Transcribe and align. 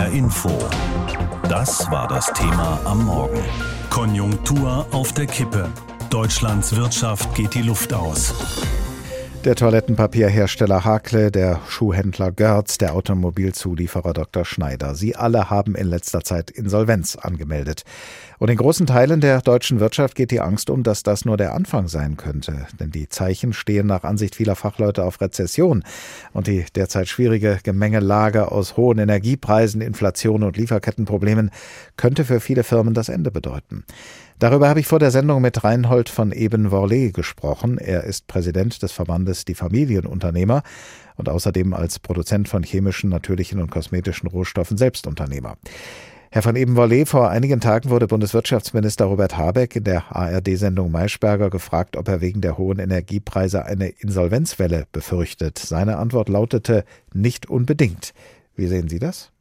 HR 0.00 0.12
Info. 0.12 0.48
Das 1.48 1.90
war 1.90 2.08
das 2.08 2.32
Thema 2.32 2.80
am 2.86 3.04
Morgen. 3.04 3.42
Konjunktur 3.90 4.86
auf 4.92 5.12
der 5.12 5.26
Kippe. 5.26 5.68
Deutschlands 6.08 6.74
Wirtschaft 6.74 7.34
geht 7.34 7.52
die 7.52 7.60
Luft 7.60 7.92
aus. 7.92 8.32
Der 9.46 9.56
Toilettenpapierhersteller 9.56 10.84
Hakle, 10.84 11.30
der 11.30 11.60
Schuhhändler 11.66 12.30
Görz, 12.30 12.76
der 12.76 12.92
Automobilzulieferer 12.92 14.12
Dr. 14.12 14.44
Schneider. 14.44 14.94
Sie 14.94 15.16
alle 15.16 15.48
haben 15.48 15.74
in 15.76 15.86
letzter 15.86 16.22
Zeit 16.22 16.50
Insolvenz 16.50 17.16
angemeldet. 17.16 17.84
Und 18.38 18.50
in 18.50 18.58
großen 18.58 18.86
Teilen 18.86 19.22
der 19.22 19.40
deutschen 19.40 19.80
Wirtschaft 19.80 20.14
geht 20.14 20.30
die 20.30 20.42
Angst 20.42 20.68
um, 20.68 20.82
dass 20.82 21.02
das 21.02 21.24
nur 21.24 21.38
der 21.38 21.54
Anfang 21.54 21.88
sein 21.88 22.18
könnte. 22.18 22.66
Denn 22.78 22.90
die 22.90 23.08
Zeichen 23.08 23.54
stehen 23.54 23.86
nach 23.86 24.04
Ansicht 24.04 24.34
vieler 24.34 24.56
Fachleute 24.56 25.04
auf 25.04 25.22
Rezession. 25.22 25.84
Und 26.34 26.46
die 26.46 26.66
derzeit 26.74 27.08
schwierige 27.08 27.60
Gemengelage 27.62 28.52
aus 28.52 28.76
hohen 28.76 28.98
Energiepreisen, 28.98 29.80
Inflation 29.80 30.42
und 30.42 30.58
Lieferkettenproblemen 30.58 31.50
könnte 31.96 32.26
für 32.26 32.40
viele 32.40 32.62
Firmen 32.62 32.92
das 32.92 33.08
Ende 33.08 33.30
bedeuten. 33.30 33.84
Darüber 34.40 34.70
habe 34.70 34.80
ich 34.80 34.86
vor 34.86 34.98
der 34.98 35.10
Sendung 35.10 35.42
mit 35.42 35.64
Reinhold 35.64 36.08
von 36.08 36.32
Eben-Worlé 36.32 37.12
gesprochen. 37.12 37.76
Er 37.76 38.04
ist 38.04 38.26
Präsident 38.26 38.82
des 38.82 38.90
Verbandes 38.90 39.44
Die 39.44 39.54
Familienunternehmer 39.54 40.62
und 41.16 41.28
außerdem 41.28 41.74
als 41.74 41.98
Produzent 41.98 42.48
von 42.48 42.62
chemischen, 42.62 43.10
natürlichen 43.10 43.60
und 43.60 43.70
kosmetischen 43.70 44.30
Rohstoffen 44.30 44.78
Selbstunternehmer. 44.78 45.58
Herr 46.30 46.40
von 46.40 46.56
Eben-Worlé, 46.56 47.04
vor 47.04 47.28
einigen 47.28 47.60
Tagen 47.60 47.90
wurde 47.90 48.06
Bundeswirtschaftsminister 48.06 49.04
Robert 49.04 49.36
Habeck 49.36 49.76
in 49.76 49.84
der 49.84 50.16
ARD-Sendung 50.16 50.90
Maischberger 50.90 51.50
gefragt, 51.50 51.98
ob 51.98 52.08
er 52.08 52.22
wegen 52.22 52.40
der 52.40 52.56
hohen 52.56 52.78
Energiepreise 52.78 53.66
eine 53.66 53.88
Insolvenzwelle 53.88 54.86
befürchtet. 54.90 55.58
Seine 55.58 55.98
Antwort 55.98 56.30
lautete 56.30 56.84
nicht 57.12 57.50
unbedingt. 57.50 58.14
Wie 58.56 58.68
sehen 58.68 58.88
Sie 58.88 59.00
das? 59.00 59.32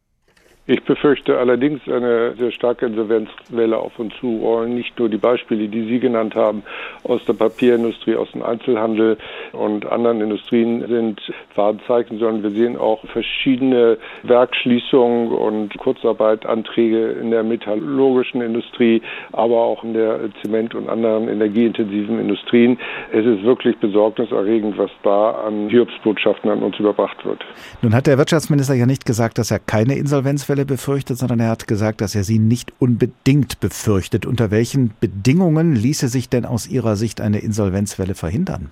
Ich 0.69 0.83
befürchte 0.83 1.35
allerdings 1.39 1.81
eine 1.87 2.35
sehr 2.35 2.51
starke 2.51 2.85
Insolvenzwelle 2.85 3.75
auf 3.75 3.97
uns 3.97 4.13
zurollen. 4.19 4.75
Nicht 4.75 4.99
nur 4.99 5.09
die 5.09 5.17
Beispiele, 5.17 5.67
die 5.67 5.87
Sie 5.87 5.99
genannt 5.99 6.35
haben, 6.35 6.61
aus 7.03 7.25
der 7.25 7.33
Papierindustrie, 7.33 8.15
aus 8.15 8.31
dem 8.33 8.43
Einzelhandel 8.43 9.17
und 9.53 9.87
anderen 9.87 10.21
Industrien 10.21 10.87
sind 10.87 11.19
Warnzeichen, 11.55 12.19
sondern 12.19 12.43
wir 12.43 12.51
sehen 12.51 12.77
auch 12.77 13.03
verschiedene 13.07 13.97
Werkschließungen 14.21 15.31
und 15.31 15.75
Kurzarbeitanträge 15.79 17.13
in 17.13 17.31
der 17.31 17.41
metallurgischen 17.41 18.43
Industrie, 18.43 19.01
aber 19.31 19.55
auch 19.55 19.83
in 19.83 19.95
der 19.95 20.19
Zement- 20.43 20.75
und 20.75 20.87
anderen 20.87 21.29
energieintensiven 21.29 22.19
Industrien. 22.19 22.77
Es 23.11 23.25
ist 23.25 23.41
wirklich 23.41 23.75
besorgniserregend, 23.79 24.77
was 24.77 24.91
da 25.01 25.31
an 25.31 25.67
Hiobsbotschaften 25.69 26.51
an 26.51 26.61
uns 26.61 26.77
überbracht 26.77 27.25
wird. 27.25 27.43
Nun 27.81 27.95
hat 27.95 28.05
der 28.05 28.19
Wirtschaftsminister 28.19 28.75
ja 28.75 28.85
nicht 28.85 29.07
gesagt, 29.07 29.39
dass 29.39 29.49
er 29.49 29.57
keine 29.57 29.95
Insolvenzwelle 29.95 30.58
Fälle 30.59 30.65
befürchtet, 30.65 31.17
sondern 31.17 31.39
er 31.39 31.49
hat 31.51 31.67
gesagt, 31.67 32.01
dass 32.01 32.15
er 32.15 32.25
sie 32.25 32.37
nicht 32.37 32.73
unbedingt 32.79 33.61
befürchtet. 33.61 34.25
Unter 34.25 34.51
welchen 34.51 34.91
Bedingungen 34.99 35.73
ließe 35.73 36.09
sich 36.09 36.27
denn 36.27 36.45
aus 36.45 36.67
Ihrer 36.67 36.97
Sicht 36.97 37.21
eine 37.21 37.39
Insolvenzwelle 37.39 38.13
verhindern? 38.13 38.69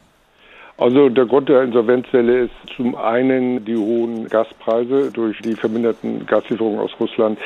Also 0.79 1.09
der 1.09 1.25
Grund 1.25 1.49
der 1.49 1.63
Insolvenzwelle 1.63 2.41
ist 2.41 2.53
zum 2.75 2.93
einen 2.95 3.65
die 3.65 3.75
hohen 3.75 4.29
Gaspreise. 4.29 5.09
Durch 5.11 5.41
die 5.41 5.55
verminderten 5.55 6.27
Gaslieferungen 6.27 6.79
aus 6.79 6.91
Russland 6.99 7.39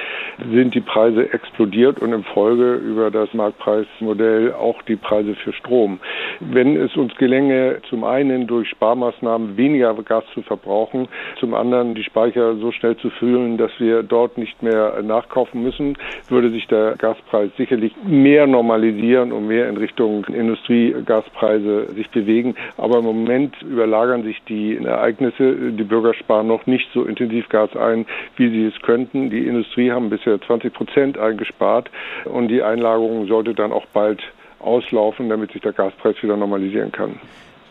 sind 0.51 0.75
die 0.75 0.81
Preise 0.81 1.31
explodiert 1.31 2.01
und 2.01 2.11
im 2.11 2.25
Folge 2.25 2.73
über 2.73 3.09
das 3.09 3.33
Marktpreismodell 3.33 4.51
auch 4.51 4.81
die 4.81 4.97
Preise 4.97 5.35
für 5.35 5.53
Strom. 5.53 6.01
Wenn 6.41 6.75
es 6.75 6.97
uns 6.97 7.15
gelänge, 7.15 7.77
zum 7.89 8.03
einen 8.03 8.47
durch 8.47 8.67
Sparmaßnahmen 8.67 9.55
weniger 9.55 9.93
Gas 10.03 10.25
zu 10.33 10.41
verbrauchen, 10.41 11.07
zum 11.39 11.53
anderen 11.53 11.95
die 11.95 12.03
Speicher 12.03 12.55
so 12.57 12.73
schnell 12.73 12.97
zu 12.97 13.09
füllen, 13.11 13.57
dass 13.57 13.71
wir 13.77 14.03
dort 14.03 14.37
nicht 14.37 14.61
mehr 14.61 15.01
nachkaufen 15.03 15.63
müssen, 15.63 15.97
würde 16.27 16.49
sich 16.49 16.67
der 16.67 16.95
Gaspreis 16.97 17.51
sicherlich 17.55 17.93
mehr 18.05 18.45
normalisieren 18.45 19.31
und 19.31 19.47
mehr 19.47 19.69
in 19.69 19.77
Richtung 19.77 20.25
Industriegaspreise 20.25 21.93
sich 21.93 22.09
bewegen. 22.09 22.55
Aber 22.75 22.97
im 22.97 23.05
Moment 23.05 23.20
Moment 23.23 23.61
überlagern 23.61 24.23
sich 24.23 24.41
die 24.47 24.77
Ereignisse. 24.77 25.71
Die 25.71 25.83
Bürger 25.83 26.13
sparen 26.13 26.47
noch 26.47 26.65
nicht 26.65 26.87
so 26.93 27.03
intensiv 27.03 27.49
Gas 27.49 27.75
ein, 27.75 28.05
wie 28.35 28.49
sie 28.49 28.65
es 28.65 28.81
könnten. 28.81 29.29
Die 29.29 29.47
Industrie 29.47 29.91
haben 29.91 30.09
bisher 30.09 30.41
20 30.41 30.73
Prozent 30.73 31.17
eingespart 31.17 31.89
und 32.25 32.47
die 32.47 32.61
Einlagerung 32.61 33.27
sollte 33.27 33.53
dann 33.53 33.71
auch 33.71 33.85
bald 33.93 34.21
auslaufen, 34.59 35.29
damit 35.29 35.51
sich 35.51 35.61
der 35.61 35.73
Gaspreis 35.73 36.15
wieder 36.21 36.37
normalisieren 36.37 36.91
kann. 36.91 37.19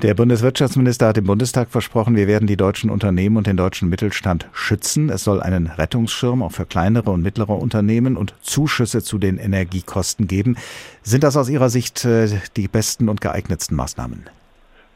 Der 0.03 0.15
Bundeswirtschaftsminister 0.15 1.09
hat 1.09 1.19
im 1.19 1.25
Bundestag 1.25 1.69
versprochen, 1.69 2.17
wir 2.17 2.27
werden 2.27 2.47
die 2.47 2.57
deutschen 2.57 2.89
Unternehmen 2.89 3.37
und 3.37 3.47
den 3.47 3.59
deutschen 3.59 3.91
Mittelstand 3.91 4.49
schützen. 4.53 5.11
Es 5.11 5.25
soll 5.25 5.43
einen 5.43 5.67
Rettungsschirm 5.67 6.43
auch 6.43 6.53
für 6.53 6.65
kleinere 6.65 7.11
und 7.11 7.21
mittlere 7.21 7.51
Unternehmen 7.51 8.17
und 8.17 8.35
Zuschüsse 8.41 9.03
zu 9.03 9.19
den 9.19 9.37
Energiekosten 9.37 10.27
geben. 10.27 10.57
Sind 11.03 11.23
das 11.23 11.37
aus 11.37 11.51
Ihrer 11.51 11.69
Sicht 11.69 12.07
äh, 12.07 12.29
die 12.57 12.67
besten 12.67 13.11
und 13.11 13.21
geeignetsten 13.21 13.77
Maßnahmen? 13.77 14.25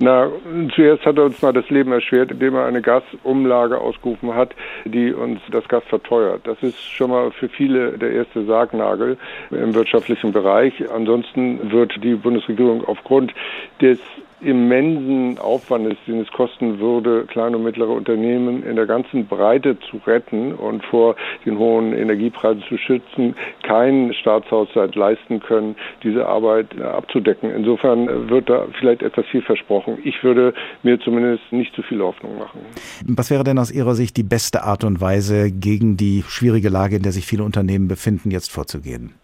Na, 0.05 0.31
zuerst 0.75 1.07
hat 1.07 1.17
er 1.17 1.25
uns 1.25 1.41
mal 1.41 1.55
das 1.55 1.71
Leben 1.71 1.91
erschwert, 1.91 2.31
indem 2.31 2.57
er 2.57 2.67
eine 2.67 2.83
Gasumlage 2.83 3.79
ausgerufen 3.79 4.35
hat, 4.35 4.55
die 4.85 5.15
uns 5.15 5.41
das 5.51 5.67
Gas 5.67 5.83
verteuert. 5.89 6.47
Das 6.47 6.63
ist 6.63 6.79
schon 6.79 7.09
mal 7.09 7.31
für 7.31 7.49
viele 7.49 7.97
der 7.97 8.13
erste 8.13 8.45
Sargnagel 8.45 9.17
im 9.51 9.75
wirtschaftlichen 9.75 10.31
Bereich. 10.31 10.75
Ansonsten 10.93 11.73
wird 11.73 11.95
die 12.05 12.17
Bundesregierung 12.17 12.85
aufgrund 12.87 13.33
des 13.81 13.99
immensen 14.45 15.39
Aufwandes, 15.39 15.97
den 16.07 16.21
es 16.21 16.29
kosten 16.33 16.79
würde, 16.79 17.25
kleine 17.27 17.57
und 17.57 17.65
mittlere 17.65 17.91
Unternehmen 17.91 18.63
in 18.63 18.77
der 18.77 18.87
ganzen 18.87 19.27
Breite 19.27 19.79
zu 19.91 20.01
retten 20.07 20.53
und 20.53 20.85
vor 20.85 21.17
den 21.45 21.59
hohen 21.59 21.93
Energiepreisen 21.93 22.63
zu 22.69 22.77
schützen, 22.77 23.35
keinen 23.63 24.13
Staatshaushalt 24.15 24.95
leisten 24.95 25.41
können, 25.41 25.77
diese 26.03 26.27
Arbeit 26.27 26.81
abzudecken. 26.81 27.51
Insofern 27.51 28.29
wird 28.29 28.49
da 28.49 28.67
vielleicht 28.79 29.03
etwas 29.03 29.27
viel 29.27 29.43
versprochen. 29.43 29.99
Ich 30.05 30.23
würde 30.23 30.55
mir 30.83 31.01
zumindest 31.01 31.43
nicht 31.51 31.75
zu 31.75 31.83
viel 31.83 32.01
Hoffnung 32.01 32.39
machen. 32.39 32.61
Was 33.07 33.31
wäre 33.31 33.45
denn 33.45 33.59
aus 33.59 33.71
Ihrer 33.71 33.95
Sicht 33.95 34.17
die 34.17 34.23
beste 34.23 34.63
Art 34.65 34.85
und 34.85 35.01
Weise, 35.01 35.51
gegen 35.51 35.97
die 35.97 36.23
schwierige 36.27 36.69
Lage, 36.69 36.97
in 36.97 37.03
der 37.03 37.13
sich 37.13 37.27
viele 37.27 37.45
Unternehmen 37.45 37.89
befinden, 37.89 38.31
jetzt 38.31 38.53
vorzugehen? 38.53 39.15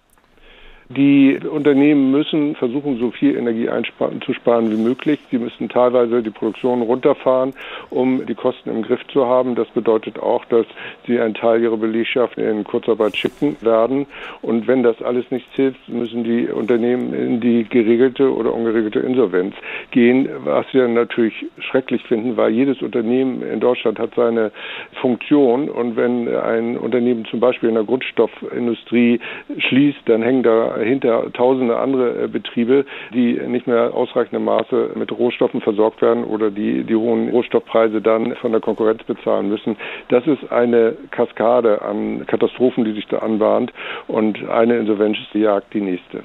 Die 0.97 1.39
Unternehmen 1.49 2.11
müssen 2.11 2.57
versuchen, 2.57 2.99
so 2.99 3.13
viel 3.13 3.37
Energie 3.37 3.69
einzusparen 3.69 4.73
wie 4.73 4.83
möglich. 4.83 5.21
Sie 5.31 5.39
müssen 5.39 5.69
teilweise 5.69 6.21
die 6.21 6.31
Produktion 6.31 6.83
runterfahren, 6.83 7.53
um 7.91 8.27
die 8.27 8.35
Kosten 8.35 8.71
im 8.71 8.83
Griff 8.83 9.01
zu 9.13 9.25
haben. 9.25 9.55
Das 9.55 9.69
bedeutet 9.69 10.19
auch, 10.19 10.45
dass 10.47 10.67
sie 11.07 11.21
einen 11.21 11.35
Teil 11.35 11.63
ihrer 11.63 11.77
Belegschaft 11.77 12.39
in 12.39 12.65
Kurzarbeit 12.65 13.17
schicken 13.17 13.57
werden. 13.61 14.07
Und 14.43 14.67
wenn 14.67 14.83
das 14.83 15.01
alles 15.01 15.31
nichts 15.31 15.55
hilft, 15.55 15.89
müssen 15.89 16.25
die 16.25 16.49
Unternehmen 16.49 17.15
in 17.15 17.41
die 17.41 17.63
geregelte 17.63 18.35
oder 18.35 18.53
ungeregelte 18.53 18.99
Insolvenz 18.99 19.55
gehen, 19.93 20.29
was 20.43 20.67
wir 20.73 20.89
natürlich 20.89 21.47
schrecklich 21.61 22.03
finden, 22.03 22.37
weil 22.37 22.51
jedes 22.51 22.83
Unternehmen 22.83 23.43
in 23.43 23.61
Deutschland 23.61 24.01
hat 24.01 24.17
seine 24.17 24.51
Funktion. 25.01 25.71
Und 25.71 25.95
wenn 25.95 26.27
ein 26.35 26.77
Unternehmen 26.77 27.27
zum 27.27 27.39
Beispiel 27.39 27.69
in 27.69 27.77
der 27.77 27.85
Grundstoffindustrie 27.85 29.21
schließt, 29.57 30.01
dann 30.07 30.25
hängen 30.25 30.43
da 30.43 30.80
dahinter 30.81 31.33
tausende 31.33 31.77
andere 31.77 32.25
äh, 32.25 32.29
Betriebe, 32.29 32.85
die 33.13 33.35
nicht 33.35 33.67
mehr 33.67 33.95
ausreichendem 33.95 34.45
Maße 34.45 34.91
mit 34.95 35.13
Rohstoffen 35.13 35.61
versorgt 35.61 36.03
werden 36.03 36.25
oder 36.25 36.51
die 36.51 36.85
die 36.85 36.97
hohen 36.97 37.31
Rohstoffpreise 37.31 38.01
dann 38.01 38.35
von 38.37 38.53
der 38.53 38.61
Konkurrenz 38.61 39.03
bezahlen 39.05 39.49
müssen. 39.49 39.77
Das 40.09 40.27
ist 40.27 40.51
eine 40.51 40.97
Kaskade 41.11 41.83
an 41.83 42.27
Katastrophen, 42.27 42.85
die 42.85 42.93
sich 42.93 43.07
da 43.09 43.19
anbahnt 43.19 43.73
und 44.09 44.49
eine 44.49 44.79
Insolvenz 44.79 45.19
jagt 45.35 45.75
die 45.75 45.81
nächste. 45.81 46.23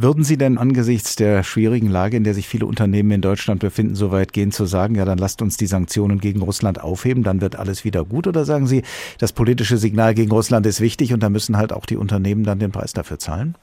Würden 0.00 0.22
Sie 0.22 0.38
denn 0.38 0.58
angesichts 0.58 1.16
der 1.16 1.42
schwierigen 1.42 1.90
Lage, 1.90 2.16
in 2.16 2.22
der 2.22 2.32
sich 2.32 2.46
viele 2.46 2.66
Unternehmen 2.66 3.10
in 3.10 3.20
Deutschland 3.20 3.58
befinden, 3.58 3.96
so 3.96 4.12
weit 4.12 4.32
gehen 4.32 4.52
zu 4.52 4.64
sagen, 4.64 4.94
ja, 4.94 5.04
dann 5.04 5.18
lasst 5.18 5.42
uns 5.42 5.56
die 5.56 5.66
Sanktionen 5.66 6.20
gegen 6.20 6.40
Russland 6.40 6.80
aufheben, 6.80 7.24
dann 7.24 7.40
wird 7.40 7.58
alles 7.58 7.84
wieder 7.84 8.04
gut? 8.04 8.28
Oder 8.28 8.44
sagen 8.44 8.68
Sie, 8.68 8.82
das 9.18 9.32
politische 9.32 9.76
Signal 9.76 10.14
gegen 10.14 10.30
Russland 10.30 10.66
ist 10.66 10.80
wichtig 10.80 11.12
und 11.12 11.24
da 11.24 11.30
müssen 11.30 11.56
halt 11.56 11.72
auch 11.72 11.84
die 11.84 11.96
Unternehmen 11.96 12.44
dann 12.44 12.60
den 12.60 12.70
Preis 12.70 12.92
dafür 12.92 13.18
zahlen? 13.18 13.56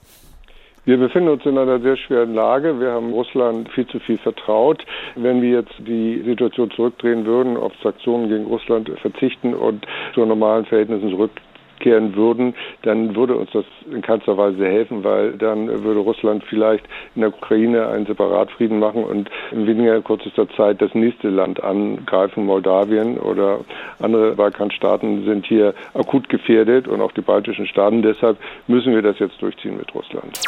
Wir 0.83 0.97
befinden 0.97 1.29
uns 1.29 1.45
in 1.45 1.57
einer 1.57 1.79
sehr 1.79 1.95
schweren 1.95 2.33
Lage. 2.33 2.81
Wir 2.81 2.91
haben 2.91 3.13
Russland 3.13 3.69
viel 3.69 3.88
zu 3.88 3.99
viel 3.99 4.17
vertraut. 4.17 4.85
Wenn 5.15 5.41
wir 5.41 5.51
jetzt 5.51 5.73
die 5.88 6.21
Situation 6.25 6.69
zurückdrehen 6.71 7.25
würden, 7.25 7.55
auf 7.55 7.71
Sanktionen 7.81 8.27
gegen 8.27 8.43
Russland 8.43 8.91
verzichten 9.01 9.53
und 9.53 9.85
zu 10.13 10.25
normalen 10.25 10.65
Verhältnissen 10.65 11.11
zurück 11.11 11.31
kehren 11.80 12.16
würden, 12.16 12.56
dann 12.83 13.16
würde 13.16 13.36
uns 13.36 13.51
das 13.51 13.66
in 13.92 14.01
keinster 14.01 14.38
Weise 14.38 14.66
helfen, 14.66 15.04
weil 15.04 15.33
dann 15.33 15.68
würde 15.83 16.00
Russland 16.00 16.44
vielleicht 16.44 16.86
in 17.16 17.22
der 17.22 17.30
Ukraine 17.30 17.88
einen 17.88 18.06
Separatfrieden 18.06 18.80
machen 18.80 19.04
und 19.04 19.30
in 19.51 19.68
weniger 19.68 20.01
kürzester 20.01 20.50
Zeit 20.50 20.81
das 20.81 20.94
nächste 20.94 21.30
Land 21.30 21.63
angreifen. 21.63 22.45
Moldawien 22.45 23.18
oder 23.18 23.60
andere 24.00 24.36
Balkanstaaten 24.36 25.25
sind 25.25 25.45
hier 25.45 25.74
akut 25.94 26.30
gefährdet 26.30 26.88
und 26.88 27.01
auch 27.01 27.12
die 27.12 27.22
baltischen 27.22 27.68
Staaten. 27.68 28.01
Deshalb 28.01 28.38
müssen 28.68 28.94
wir 28.94 29.01
das 29.01 29.19
jetzt 29.19 29.42
durchziehen 29.42 29.77
mit 29.77 29.94
Russland. 29.94 30.39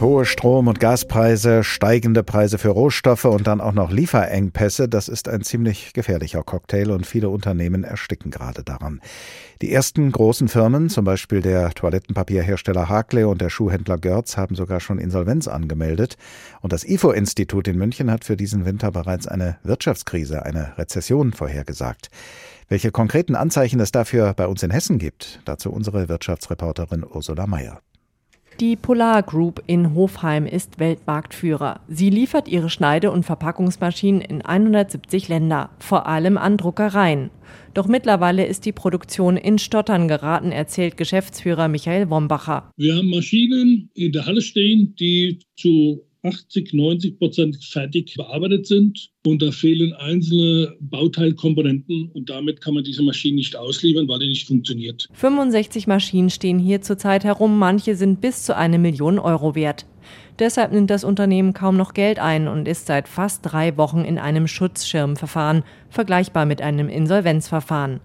Hohe 0.00 0.24
Strom- 0.26 0.68
und 0.68 0.78
Gaspreise, 0.78 1.64
steigende 1.64 2.22
Preise 2.22 2.58
für 2.58 2.68
Rohstoffe 2.68 3.24
und 3.24 3.48
dann 3.48 3.60
auch 3.60 3.72
noch 3.72 3.90
Lieferengpässe, 3.90 4.88
das 4.88 5.08
ist 5.08 5.28
ein 5.28 5.42
ziemlich 5.42 5.92
gefährlicher 5.92 6.44
Cocktail 6.44 6.92
und 6.92 7.04
viele 7.04 7.28
Unternehmen 7.30 7.82
ersticken 7.82 8.30
gerade 8.30 8.62
daran. 8.62 9.00
Die 9.60 9.72
ersten 9.72 10.12
großen 10.12 10.46
Firmen, 10.46 10.88
zum 10.88 11.04
Beispiel 11.04 11.42
der 11.42 11.70
Toilettenpapierhersteller 11.70 12.88
Hakle 12.88 13.26
und 13.26 13.40
der 13.40 13.50
Schuhhändler 13.50 13.98
Görz, 13.98 14.36
haben 14.36 14.54
sogar 14.54 14.78
schon 14.78 14.98
Insolvenz 14.98 15.48
angemeldet. 15.48 16.16
Und 16.60 16.72
das 16.72 16.84
IFO-Institut 16.84 17.66
in 17.66 17.76
München 17.76 18.08
hat 18.08 18.24
für 18.24 18.36
diesen 18.36 18.64
Winter 18.64 18.92
bereits 18.92 19.26
eine 19.26 19.58
Wirtschaftskrise, 19.64 20.44
eine 20.44 20.78
Rezession 20.78 21.32
vorhergesagt. 21.32 22.08
Welche 22.68 22.92
konkreten 22.92 23.34
Anzeichen 23.34 23.80
es 23.80 23.90
dafür 23.90 24.32
bei 24.34 24.46
uns 24.46 24.62
in 24.62 24.70
Hessen 24.70 24.98
gibt, 24.98 25.40
dazu 25.44 25.72
unsere 25.72 26.08
Wirtschaftsreporterin 26.08 27.04
Ursula 27.04 27.48
Mayer. 27.48 27.80
Die 28.60 28.74
Polar 28.74 29.22
Group 29.22 29.62
in 29.68 29.94
Hofheim 29.94 30.44
ist 30.44 30.80
Weltmarktführer. 30.80 31.80
Sie 31.86 32.10
liefert 32.10 32.48
ihre 32.48 32.68
Schneide- 32.68 33.12
und 33.12 33.22
Verpackungsmaschinen 33.22 34.20
in 34.20 34.42
170 34.42 35.28
Länder, 35.28 35.70
vor 35.78 36.08
allem 36.08 36.36
an 36.36 36.56
Druckereien. 36.56 37.30
Doch 37.74 37.86
mittlerweile 37.86 38.44
ist 38.44 38.66
die 38.66 38.72
Produktion 38.72 39.36
in 39.36 39.60
Stottern 39.60 40.08
geraten, 40.08 40.50
erzählt 40.50 40.96
Geschäftsführer 40.96 41.68
Michael 41.68 42.10
Wombacher. 42.10 42.72
Wir 42.76 42.96
haben 42.96 43.10
Maschinen 43.10 43.90
in 43.94 44.10
der 44.10 44.26
Halle 44.26 44.42
stehen, 44.42 44.96
die 44.98 45.38
zu 45.56 46.07
80, 46.22 46.72
90 46.72 47.18
Prozent 47.18 47.64
fertig 47.64 48.14
bearbeitet 48.16 48.66
sind 48.66 49.10
und 49.24 49.42
da 49.42 49.50
fehlen 49.50 49.92
einzelne 49.94 50.76
Bauteilkomponenten 50.80 52.10
und 52.12 52.28
damit 52.28 52.60
kann 52.60 52.74
man 52.74 52.84
diese 52.84 53.02
Maschine 53.02 53.36
nicht 53.36 53.56
ausliefern, 53.56 54.08
weil 54.08 54.18
die 54.18 54.28
nicht 54.28 54.46
funktioniert. 54.46 55.08
65 55.12 55.86
Maschinen 55.86 56.30
stehen 56.30 56.58
hier 56.58 56.82
zurzeit 56.82 57.24
herum, 57.24 57.58
manche 57.58 57.94
sind 57.94 58.20
bis 58.20 58.44
zu 58.44 58.56
eine 58.56 58.78
Million 58.78 59.18
Euro 59.18 59.54
wert. 59.54 59.86
Deshalb 60.38 60.72
nimmt 60.72 60.90
das 60.90 61.02
Unternehmen 61.02 61.52
kaum 61.52 61.76
noch 61.76 61.94
Geld 61.94 62.20
ein 62.20 62.46
und 62.46 62.68
ist 62.68 62.86
seit 62.86 63.08
fast 63.08 63.40
drei 63.42 63.76
Wochen 63.76 64.02
in 64.02 64.18
einem 64.18 64.46
Schutzschirmverfahren, 64.46 65.64
vergleichbar 65.90 66.46
mit 66.46 66.62
einem 66.62 66.88
Insolvenzverfahren. 66.88 68.00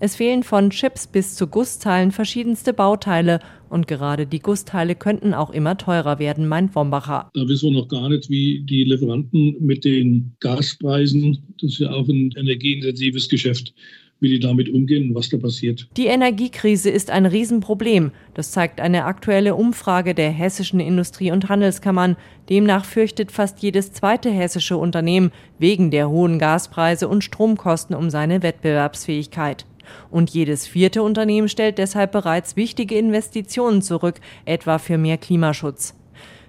Es 0.00 0.16
fehlen 0.16 0.42
von 0.42 0.70
Chips 0.70 1.06
bis 1.06 1.34
zu 1.34 1.46
Gussteilen 1.46 2.10
verschiedenste 2.10 2.72
Bauteile 2.72 3.38
und 3.68 3.86
gerade 3.86 4.26
die 4.26 4.40
Gussteile 4.40 4.94
könnten 4.94 5.34
auch 5.34 5.50
immer 5.50 5.76
teurer 5.76 6.18
werden, 6.18 6.48
meint 6.48 6.74
Wombacher. 6.74 7.30
Da 7.32 7.48
wissen 7.48 7.72
wir 7.72 7.80
noch 7.80 7.88
gar 7.88 8.08
nicht, 8.08 8.28
wie 8.28 8.64
die 8.64 8.84
Lieferanten 8.84 9.56
mit 9.60 9.84
den 9.84 10.34
Gaspreisen, 10.40 11.38
das 11.60 11.72
ist 11.72 11.78
ja 11.78 11.90
auch 11.90 12.08
ein 12.08 12.32
energieintensives 12.36 13.28
Geschäft, 13.28 13.74
wie 14.24 14.30
die 14.30 14.40
damit 14.40 14.68
umgehen 14.70 15.10
und 15.10 15.14
was 15.14 15.28
da 15.28 15.36
passiert. 15.36 15.86
Die 15.96 16.06
Energiekrise 16.06 16.90
ist 16.90 17.10
ein 17.10 17.26
Riesenproblem. 17.26 18.10
Das 18.32 18.50
zeigt 18.50 18.80
eine 18.80 19.04
aktuelle 19.04 19.54
Umfrage 19.54 20.14
der 20.14 20.30
hessischen 20.30 20.80
Industrie- 20.80 21.30
und 21.30 21.48
Handelskammern. 21.48 22.16
Demnach 22.48 22.86
fürchtet 22.86 23.30
fast 23.30 23.60
jedes 23.60 23.92
zweite 23.92 24.30
hessische 24.30 24.78
Unternehmen 24.78 25.30
wegen 25.58 25.90
der 25.90 26.08
hohen 26.08 26.38
Gaspreise 26.38 27.06
und 27.06 27.22
Stromkosten 27.22 27.94
um 27.94 28.08
seine 28.10 28.42
Wettbewerbsfähigkeit. 28.42 29.66
Und 30.10 30.30
jedes 30.30 30.66
vierte 30.66 31.02
Unternehmen 31.02 31.48
stellt 31.48 31.76
deshalb 31.76 32.12
bereits 32.12 32.56
wichtige 32.56 32.96
Investitionen 32.96 33.82
zurück, 33.82 34.20
etwa 34.46 34.78
für 34.78 34.96
mehr 34.96 35.18
Klimaschutz. 35.18 35.94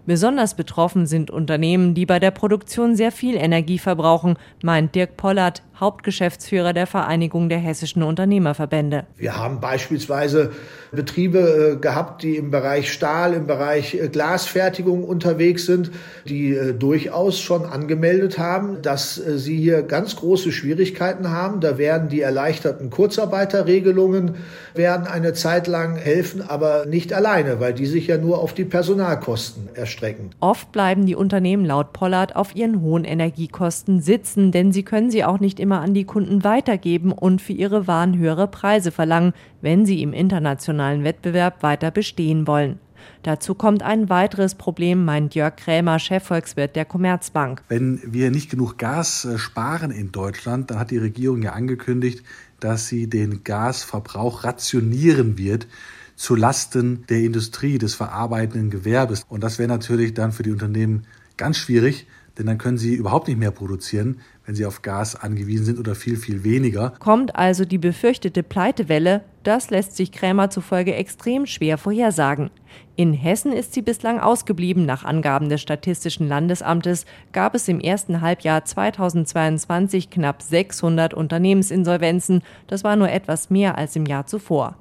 Besonders 0.05 0.53
betroffen 0.53 1.07
sind 1.07 1.31
Unternehmen, 1.31 1.95
die 1.95 2.05
bei 2.05 2.19
der 2.19 2.31
Produktion 2.31 2.95
sehr 2.95 3.11
viel 3.11 3.35
Energie 3.35 3.79
verbrauchen, 3.79 4.37
meint 4.61 4.93
Dirk 4.93 5.17
Pollert, 5.17 5.63
Hauptgeschäftsführer 5.79 6.73
der 6.73 6.87
Vereinigung 6.87 7.49
der 7.49 7.57
hessischen 7.57 8.03
Unternehmerverbände. 8.03 9.05
Wir 9.17 9.37
haben 9.37 9.59
beispielsweise 9.59 10.51
Betriebe 10.91 11.73
äh, 11.73 11.81
gehabt, 11.81 12.23
die 12.23 12.37
im 12.37 12.49
Bereich 12.49 12.91
Stahl, 12.91 13.33
im 13.33 13.45
Bereich 13.45 13.93
äh, 13.93 14.07
Glasfertigung 14.07 15.03
unterwegs 15.03 15.65
sind, 15.65 15.91
die 16.27 16.55
äh, 16.55 16.73
durchaus 16.73 17.39
schon 17.39 17.65
angemeldet 17.65 18.37
haben, 18.37 18.81
dass 18.81 19.15
sie 19.15 19.57
hier 19.57 19.81
ganz 19.83 20.15
große 20.15 20.51
Schwierigkeiten 20.51 21.31
haben. 21.31 21.59
Da 21.59 21.77
werden 21.77 22.09
die 22.09 22.21
erleichterten 22.21 22.89
Kurzarbeiterregelungen 22.89 24.35
werden 24.73 25.07
eine 25.07 25.33
Zeit 25.33 25.67
lang 25.67 25.95
helfen, 25.95 26.41
aber 26.41 26.85
nicht 26.85 27.13
alleine, 27.13 27.59
weil 27.59 27.73
die 27.73 27.85
sich 27.85 28.07
ja 28.07 28.17
nur 28.17 28.39
auf 28.39 28.53
die 28.53 28.65
Personalkosten 28.65 29.69
erstrecken. 29.95 30.31
Oft 30.39 30.71
bleiben 30.71 31.05
die 31.05 31.15
Unternehmen 31.15 31.65
laut 31.65 31.93
Pollard 31.93 32.35
auf 32.35 32.55
ihren 32.55 32.81
hohen 32.81 33.03
Energiekosten 33.03 34.01
sitzen, 34.01 34.51
denn 34.51 34.71
sie 34.71 34.83
können 34.83 35.09
sie 35.09 35.23
auch 35.23 35.39
nicht 35.39 35.59
immer 35.59 35.81
an 35.81 35.93
die 35.93 36.03
Kunden 36.03 36.43
weitergeben 36.43 37.11
und 37.11 37.41
für 37.41 37.53
ihre 37.53 37.87
Waren 37.87 38.17
höhere 38.17 38.47
Preise 38.47 38.91
verlangen, 38.91 39.33
wenn 39.61 39.85
sie 39.85 40.01
im 40.01 40.13
internationalen 40.13 41.03
Wettbewerb 41.03 41.63
weiter 41.63 41.91
bestehen 41.91 42.47
wollen. 42.47 42.79
Dazu 43.21 43.53
kommt 43.53 43.83
ein 43.83 44.09
weiteres 44.09 44.55
Problem, 44.55 45.05
meint 45.05 45.35
Jörg 45.35 45.55
Krämer, 45.55 45.99
Chefvolkswirt 45.99 46.75
der 46.75 46.85
Commerzbank. 46.85 47.63
Wenn 47.67 48.01
wir 48.03 48.31
nicht 48.31 48.49
genug 48.49 48.77
Gas 48.77 49.25
äh, 49.25 49.37
sparen 49.37 49.91
in 49.91 50.11
Deutschland, 50.11 50.71
dann 50.71 50.79
hat 50.79 50.91
die 50.91 50.97
Regierung 50.97 51.43
ja 51.43 51.53
angekündigt, 51.53 52.23
dass 52.59 52.87
sie 52.87 53.07
den 53.07 53.43
Gasverbrauch 53.43 54.43
rationieren 54.43 55.37
wird 55.37 55.67
zu 56.15 56.35
Lasten 56.35 57.05
der 57.09 57.19
Industrie, 57.19 57.77
des 57.77 57.95
verarbeitenden 57.95 58.69
Gewerbes. 58.69 59.25
Und 59.27 59.43
das 59.43 59.59
wäre 59.59 59.69
natürlich 59.69 60.13
dann 60.13 60.31
für 60.31 60.43
die 60.43 60.51
Unternehmen 60.51 61.05
ganz 61.37 61.57
schwierig, 61.57 62.07
denn 62.37 62.47
dann 62.47 62.57
können 62.57 62.77
sie 62.77 62.95
überhaupt 62.95 63.27
nicht 63.27 63.39
mehr 63.39 63.51
produzieren, 63.51 64.19
wenn 64.45 64.55
sie 64.55 64.65
auf 64.65 64.81
Gas 64.81 65.15
angewiesen 65.15 65.65
sind 65.65 65.79
oder 65.79 65.95
viel, 65.95 66.17
viel 66.17 66.43
weniger. 66.43 66.93
Kommt 66.99 67.35
also 67.35 67.65
die 67.65 67.77
befürchtete 67.77 68.43
Pleitewelle, 68.43 69.23
das 69.43 69.69
lässt 69.69 69.95
sich 69.95 70.11
Krämer 70.11 70.49
zufolge 70.49 70.95
extrem 70.95 71.45
schwer 71.45 71.77
vorhersagen. 71.77 72.49
In 72.95 73.13
Hessen 73.13 73.53
ist 73.53 73.73
sie 73.73 73.81
bislang 73.81 74.19
ausgeblieben. 74.19 74.85
Nach 74.85 75.05
Angaben 75.05 75.49
des 75.49 75.61
Statistischen 75.61 76.27
Landesamtes 76.27 77.05
gab 77.31 77.55
es 77.55 77.67
im 77.67 77.79
ersten 77.79 78.21
Halbjahr 78.21 78.65
2022 78.65 80.09
knapp 80.09 80.41
600 80.41 81.13
Unternehmensinsolvenzen. 81.13 82.41
Das 82.67 82.83
war 82.83 82.95
nur 82.95 83.09
etwas 83.09 83.49
mehr 83.49 83.77
als 83.77 83.95
im 83.95 84.05
Jahr 84.05 84.25
zuvor. 84.25 84.77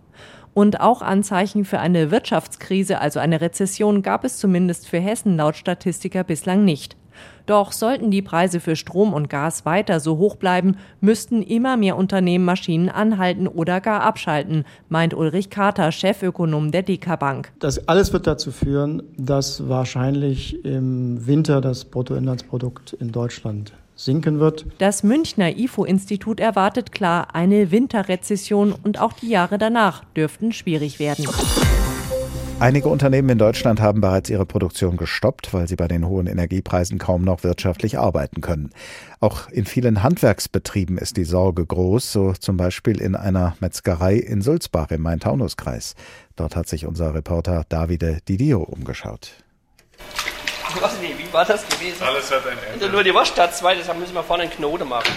Und 0.55 0.81
auch 0.81 1.03
Anzeichen 1.03 1.65
für 1.65 1.81
eine 1.81 2.11
Wirtschaftskrise, 2.11 3.01
also 3.01 3.19
eine 3.19 3.41
Rezession, 3.41 4.03
gab 4.03 4.25
es 4.25 4.39
zumindest 4.39 4.89
für 4.89 5.01
Hessen 5.01 5.37
laut 5.37 5.57
Statistiker 5.57 6.23
bislang 6.25 6.65
nicht. 6.65 6.97
Doch 7.47 7.73
sollten 7.73 8.11
die 8.11 8.23
Preise 8.23 8.59
für 8.59 8.75
Strom 8.75 9.13
und 9.13 9.29
Gas 9.29 9.67
weiter 9.67 10.01
so 10.01 10.17
hoch 10.17 10.37
bleiben, 10.37 10.77
müssten 11.01 11.43
immer 11.43 11.77
mehr 11.77 11.97
Unternehmen 11.97 12.45
Maschinen 12.45 12.89
anhalten 12.89 13.47
oder 13.47 13.81
gar 13.81 14.01
abschalten, 14.01 14.65
meint 14.89 15.15
Ulrich 15.15 15.51
Kater, 15.51 15.93
Chefökonom 15.93 16.71
der 16.71 16.83
DK 16.83 17.17
Bank. 17.19 17.53
Das 17.59 17.87
alles 17.87 18.13
wird 18.13 18.27
dazu 18.27 18.51
führen, 18.51 19.03
dass 19.17 19.69
wahrscheinlich 19.69 20.65
im 20.65 21.27
Winter 21.27 21.61
das 21.61 21.85
Bruttoinlandsprodukt 21.85 22.95
in 22.95 23.13
Deutschland 23.13 23.73
sinken 23.97 24.41
wird. 24.41 24.67
Das 24.79 25.03
Münchner 25.03 25.57
IFO-Institut 25.57 26.41
erwartet 26.41 26.93
klar 26.93 27.35
eine 27.35 27.71
Winterrezession 27.71 28.73
und 28.73 29.01
auch 29.01 29.13
die 29.13 29.29
Jahre 29.29 29.59
danach 29.59 30.05
dürften 30.17 30.53
schwierig 30.53 30.99
werden. 30.99 31.27
Einige 32.61 32.89
Unternehmen 32.89 33.29
in 33.29 33.39
Deutschland 33.39 33.81
haben 33.81 34.01
bereits 34.01 34.31
ihre 34.31 34.47
Produktion 34.47 34.97
gestoppt, 34.97 35.53
weil 35.53 35.67
sie 35.67 35.75
bei 35.75 35.89
den 35.89 36.07
hohen 36.07 36.29
Energiepreisen 36.29 36.99
kaum 36.99 37.23
noch 37.23 37.43
wirtschaftlich 37.43 37.99
arbeiten 37.99 38.41
können. 38.41 38.71
Auch 39.21 39.51
in 39.51 39.67
vielen 39.67 40.05
Handwerksbetrieben 40.05 40.97
ist 40.97 41.17
die 41.17 41.25
Sorge 41.25 41.67
groß, 41.67 42.13
so 42.13 42.33
zum 42.33 42.57
Beispiel 42.57 43.01
in 43.01 43.17
einer 43.17 43.57
Metzgerei 43.61 44.15
in 44.15 44.41
Sulzbach 44.41 44.93
im 44.93 45.03
Main-Taunus-Kreis. 45.03 45.95
Dort 46.37 46.55
hat 46.55 46.69
sich 46.69 46.87
unser 46.87 47.13
Reporter 47.13 47.65
Davide 47.69 48.19
Didio 48.29 48.63
umgeschaut. 48.63 49.44
War 51.35 51.45
das 51.45 51.69
gewesen? 51.69 52.01
Alles 52.05 52.31
hat 52.31 52.47
ein 52.47 52.57
Ende. 52.75 52.89
Nur 52.91 53.03
die 53.03 53.13
Wurst 53.13 53.37
hat 53.41 53.57
zwei, 53.57 53.75
deshalb 53.75 53.99
müssen 53.99 54.15
wir 54.15 54.23
vorne 54.23 54.45
einen 54.45 54.53
Knoten 54.53 54.89
machen. 54.89 55.13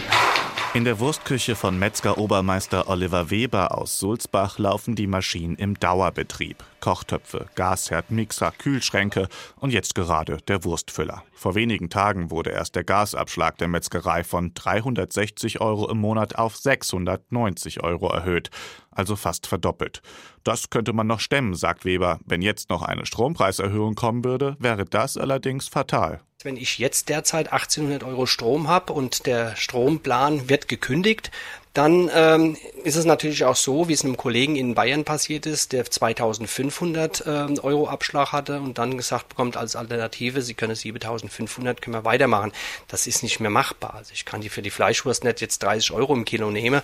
In 0.77 0.84
der 0.84 1.00
Wurstküche 1.00 1.55
von 1.55 1.79
Metzger-Obermeister 1.79 2.88
Oliver 2.88 3.31
Weber 3.31 3.75
aus 3.75 3.98
Sulzbach 3.98 4.60
laufen 4.60 4.93
die 4.93 5.07
Maschinen 5.07 5.55
im 5.55 5.74
Dauerbetrieb. 5.79 6.63
Kochtöpfe, 6.81 7.48
Gasherd, 7.55 8.12
Mixer, 8.12 8.51
Kühlschränke 8.51 9.27
und 9.55 9.72
jetzt 9.72 9.96
gerade 9.96 10.38
der 10.48 10.63
Wurstfüller. 10.63 11.24
Vor 11.34 11.55
wenigen 11.55 11.89
Tagen 11.89 12.29
wurde 12.29 12.51
erst 12.51 12.75
der 12.75 12.84
Gasabschlag 12.84 13.57
der 13.57 13.67
Metzgerei 13.67 14.24
von 14.24 14.53
360 14.53 15.62
Euro 15.62 15.89
im 15.89 15.98
Monat 15.98 16.38
auf 16.38 16.55
690 16.55 17.81
Euro 17.84 18.10
erhöht, 18.10 18.51
also 18.91 19.15
fast 19.15 19.48
verdoppelt. 19.48 20.03
Das 20.43 20.69
könnte 20.69 20.93
man 20.93 21.07
noch 21.07 21.22
stemmen, 21.22 21.55
sagt 21.55 21.86
Weber. 21.86 22.19
Wenn 22.24 22.43
jetzt 22.43 22.69
noch 22.69 22.84
eine 22.84 23.07
Strompreiserhöhung 23.07 23.96
kommen 23.96 24.24
würde, 24.24 24.55
wäre 24.60 24.86
das 24.86 25.17
allerdings 25.17 25.67
fatal. 25.67 26.22
Wenn 26.48 26.56
ich 26.56 26.77
jetzt 26.77 27.10
derzeit 27.10 27.51
1800 27.51 28.06
Euro 28.06 28.25
Strom 28.25 28.70
habe 28.70 28.94
und 28.94 29.25
der 29.25 29.58
Stromplan 29.58 30.48
wird 30.48 30.70
gekündigt, 30.70 31.30
dann 31.77 32.10
ähm, 32.12 32.57
ist 32.84 32.96
es 32.96 33.05
natürlich 33.05 33.46
auch 33.46 33.55
so, 33.55 33.88
wie 33.88 33.93
es 33.93 34.03
einem 34.03 34.17
Kollegen 34.17 34.55
in 34.55 34.74
Bayern 34.74 35.03
passiert 35.03 35.46
ist, 35.46 35.74
der 35.74 35.86
2500 35.86 37.24
ähm, 37.27 37.60
Euro 37.62 37.88
Abschlag 37.88 38.31
hatte 38.31 38.60
und 38.60 38.79
dann 38.79 38.98
gesagt 38.98 39.29
bekommt 39.29 39.57
als 39.57 39.75
Alternative, 39.75 40.41
sie 40.41 40.55
können 40.55 40.74
7500, 40.74 41.79
können 41.79 41.96
wir 41.96 42.03
weitermachen. 42.03 42.51
Das 42.88 43.05
ist 43.05 43.22
nicht 43.22 43.39
mehr 43.39 43.51
machbar. 43.51 43.93
Also 43.93 44.12
ich 44.13 44.25
kann 44.25 44.41
die 44.41 44.50
für 44.50 44.63
die 44.63 44.72
Fleischwurst 44.72 45.24
nicht 45.24 45.39
jetzt 45.39 45.62
30 45.62 45.91
Euro 45.91 46.15
im 46.15 46.25
Kilo 46.25 46.50
nehmen. 46.50 46.81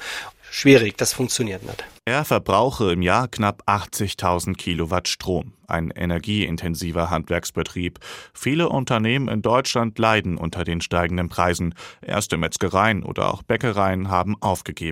Schwierig, 0.51 0.95
das 0.97 1.13
funktioniert 1.13 1.63
nicht. 1.63 1.83
Er 2.05 2.25
verbrauche 2.25 2.91
im 2.91 3.01
Jahr 3.01 3.27
knapp 3.27 3.63
80.000 3.65 4.55
Kilowatt 4.55 5.07
Strom, 5.07 5.53
ein 5.65 5.89
energieintensiver 5.89 7.09
Handwerksbetrieb. 7.09 7.99
Viele 8.33 8.69
Unternehmen 8.69 9.29
in 9.29 9.41
Deutschland 9.41 9.97
leiden 9.97 10.37
unter 10.37 10.63
den 10.63 10.81
steigenden 10.81 11.29
Preisen. 11.29 11.73
Erste 12.01 12.37
Metzgereien 12.37 13.01
oder 13.01 13.33
auch 13.33 13.41
Bäckereien 13.41 14.09
haben 14.09 14.35
aufgegeben. 14.41 14.82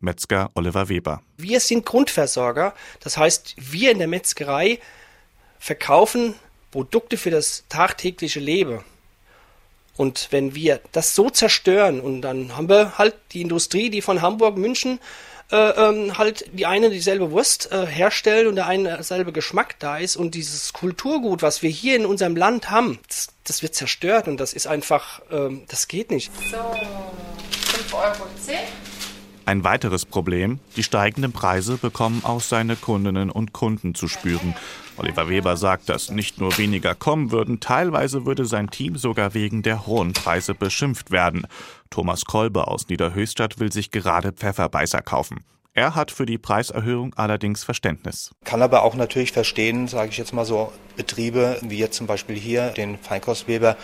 Metzger 0.00 0.50
Oliver 0.54 0.88
Weber. 0.88 1.22
Wir 1.36 1.60
sind 1.60 1.86
Grundversorger, 1.86 2.74
das 3.00 3.16
heißt, 3.16 3.54
wir 3.56 3.90
in 3.90 3.98
der 3.98 4.08
Metzgerei 4.08 4.78
verkaufen 5.58 6.34
Produkte 6.70 7.16
für 7.16 7.30
das 7.30 7.64
tagtägliche 7.68 8.40
Leben. 8.40 8.84
Und 9.96 10.28
wenn 10.30 10.54
wir 10.54 10.80
das 10.92 11.14
so 11.14 11.28
zerstören 11.30 12.00
und 12.00 12.22
dann 12.22 12.56
haben 12.56 12.68
wir 12.68 12.98
halt 12.98 13.16
die 13.32 13.40
Industrie, 13.40 13.90
die 13.90 14.02
von 14.02 14.22
Hamburg, 14.22 14.56
München 14.56 15.00
äh, 15.50 15.56
ähm, 15.56 16.18
halt 16.18 16.44
die 16.52 16.66
eine 16.66 16.90
dieselbe 16.90 17.30
Wurst 17.30 17.72
äh, 17.72 17.86
herstellen 17.86 18.48
und 18.48 18.56
der 18.56 18.66
eine 18.66 19.02
selbe 19.02 19.32
Geschmack 19.32 19.76
da 19.78 19.96
ist 19.98 20.16
und 20.16 20.34
dieses 20.34 20.72
Kulturgut, 20.72 21.42
was 21.42 21.62
wir 21.62 21.70
hier 21.70 21.96
in 21.96 22.06
unserem 22.06 22.36
Land 22.36 22.70
haben, 22.70 22.98
das, 23.08 23.28
das 23.44 23.62
wird 23.62 23.74
zerstört 23.74 24.28
und 24.28 24.38
das 24.38 24.52
ist 24.52 24.66
einfach, 24.66 25.22
ähm, 25.32 25.64
das 25.68 25.88
geht 25.88 26.10
nicht. 26.10 26.30
So, 26.50 26.56
5,10 26.56 27.94
Euro. 27.94 28.28
Ein 29.48 29.64
weiteres 29.64 30.04
Problem, 30.04 30.60
die 30.76 30.82
steigenden 30.82 31.32
Preise 31.32 31.78
bekommen 31.78 32.20
auch 32.22 32.42
seine 32.42 32.76
Kundinnen 32.76 33.30
und 33.30 33.54
Kunden 33.54 33.94
zu 33.94 34.06
spüren. 34.06 34.54
Oliver 34.98 35.30
Weber 35.30 35.56
sagt, 35.56 35.88
dass 35.88 36.10
nicht 36.10 36.38
nur 36.38 36.58
weniger 36.58 36.94
kommen 36.94 37.30
würden, 37.30 37.58
teilweise 37.58 38.26
würde 38.26 38.44
sein 38.44 38.68
Team 38.68 38.98
sogar 38.98 39.32
wegen 39.32 39.62
der 39.62 39.86
hohen 39.86 40.12
Preise 40.12 40.54
beschimpft 40.54 41.10
werden. 41.12 41.46
Thomas 41.88 42.26
Kolbe 42.26 42.68
aus 42.68 42.88
Niederhöchstadt 42.88 43.58
will 43.58 43.72
sich 43.72 43.90
gerade 43.90 44.32
Pfefferbeißer 44.32 45.00
kaufen. 45.00 45.42
Er 45.78 45.94
hat 45.94 46.10
für 46.10 46.26
die 46.26 46.38
Preiserhöhung 46.38 47.14
allerdings 47.14 47.62
Verständnis. 47.62 48.32
Kann 48.44 48.62
aber 48.62 48.82
auch 48.82 48.96
natürlich 48.96 49.30
verstehen, 49.30 49.86
sage 49.86 50.10
ich 50.10 50.18
jetzt 50.18 50.32
mal 50.32 50.44
so, 50.44 50.72
Betriebe 50.96 51.56
wie 51.62 51.78
jetzt 51.78 51.96
zum 51.96 52.08
Beispiel 52.08 52.34
hier 52.34 52.70
den 52.70 52.98
Feinkostweber, 52.98 53.76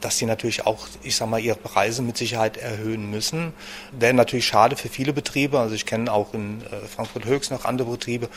dass 0.00 0.16
sie 0.16 0.26
natürlich 0.26 0.64
auch, 0.64 0.86
ich 1.02 1.16
sag 1.16 1.28
mal, 1.28 1.40
ihre 1.40 1.56
Preise 1.56 2.02
mit 2.02 2.16
Sicherheit 2.16 2.56
erhöhen 2.56 3.10
müssen. 3.10 3.52
Wäre 3.90 4.14
natürlich 4.14 4.46
schade 4.46 4.76
für 4.76 4.88
viele 4.88 5.12
Betriebe. 5.12 5.58
Also 5.58 5.74
ich 5.74 5.86
kenne 5.86 6.12
auch 6.12 6.34
in 6.34 6.62
äh, 6.62 6.86
Frankfurt 6.86 7.24
Höchst 7.24 7.50
noch 7.50 7.64
andere 7.64 7.90
Betriebe, 7.90 8.28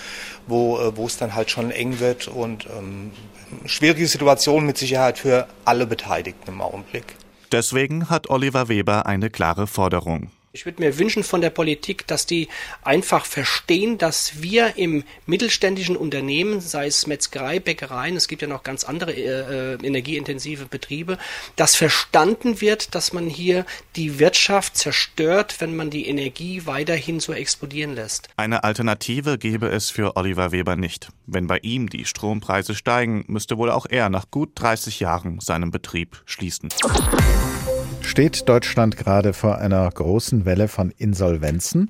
wo, 0.47 0.79
äh, 0.79 0.97
wo 0.97 1.05
es 1.05 1.15
dann 1.15 1.35
halt 1.35 1.51
schon 1.51 1.69
eng 1.69 1.99
wird 1.99 2.27
und 2.27 2.65
ähm, 2.65 3.11
schwierige 3.65 4.07
Situation 4.07 4.65
mit 4.65 4.79
Sicherheit 4.79 5.19
für 5.19 5.45
alle 5.65 5.85
Beteiligten 5.85 6.49
im 6.49 6.61
Augenblick. 6.61 7.13
Deswegen 7.51 8.09
hat 8.09 8.31
Oliver 8.31 8.69
Weber 8.69 9.05
eine 9.05 9.29
klare 9.29 9.67
Forderung. 9.67 10.31
Ich 10.55 10.65
würde 10.65 10.83
mir 10.83 10.99
wünschen 10.99 11.23
von 11.23 11.41
der 11.41 11.49
Politik, 11.49 12.05
dass 12.05 12.27
die 12.27 12.47
einfach 12.83 13.25
verstehen, 13.25 13.97
dass 13.97 14.43
wir 14.43 14.77
im 14.77 15.03
mittelständischen 15.25 15.97
Unternehmen, 15.97 16.61
sei 16.61 16.85
es 16.85 17.07
Metzgerei, 17.07 17.59
Bäckereien, 17.59 18.15
es 18.15 18.27
gibt 18.27 18.43
ja 18.43 18.47
noch 18.47 18.61
ganz 18.61 18.83
andere 18.83 19.13
äh, 19.13 19.73
äh, 19.73 19.83
energieintensive 19.83 20.67
Betriebe, 20.67 21.17
dass 21.55 21.75
verstanden 21.75 22.61
wird, 22.61 22.93
dass 22.93 23.13
man 23.13 23.29
hier 23.29 23.65
die 23.95 24.19
Wirtschaft 24.19 24.77
zerstört, 24.77 25.55
wenn 25.57 25.75
man 25.75 25.89
die 25.89 26.07
Energie 26.07 26.67
weiterhin 26.67 27.19
so 27.19 27.33
explodieren 27.33 27.95
lässt. 27.95 28.29
Eine 28.37 28.63
Alternative 28.63 29.39
gäbe 29.39 29.69
es 29.69 29.89
für 29.89 30.17
Oliver 30.17 30.51
Weber 30.51 30.75
nicht. 30.75 31.09
Wenn 31.25 31.47
bei 31.47 31.57
ihm 31.63 31.89
die 31.89 32.05
Strompreise 32.05 32.75
steigen, 32.75 33.25
müsste 33.25 33.57
wohl 33.57 33.71
auch 33.71 33.87
er 33.89 34.11
nach 34.11 34.29
gut 34.29 34.51
30 34.53 34.99
Jahren 34.99 35.39
seinen 35.39 35.71
Betrieb 35.71 36.21
schließen. 36.27 36.69
Steht 38.03 38.47
Deutschland 38.47 38.97
gerade 38.97 39.33
vor 39.33 39.57
einer 39.57 39.89
großen 39.89 40.45
Welle 40.45 40.67
von 40.67 40.91
Insolvenzen? 40.91 41.89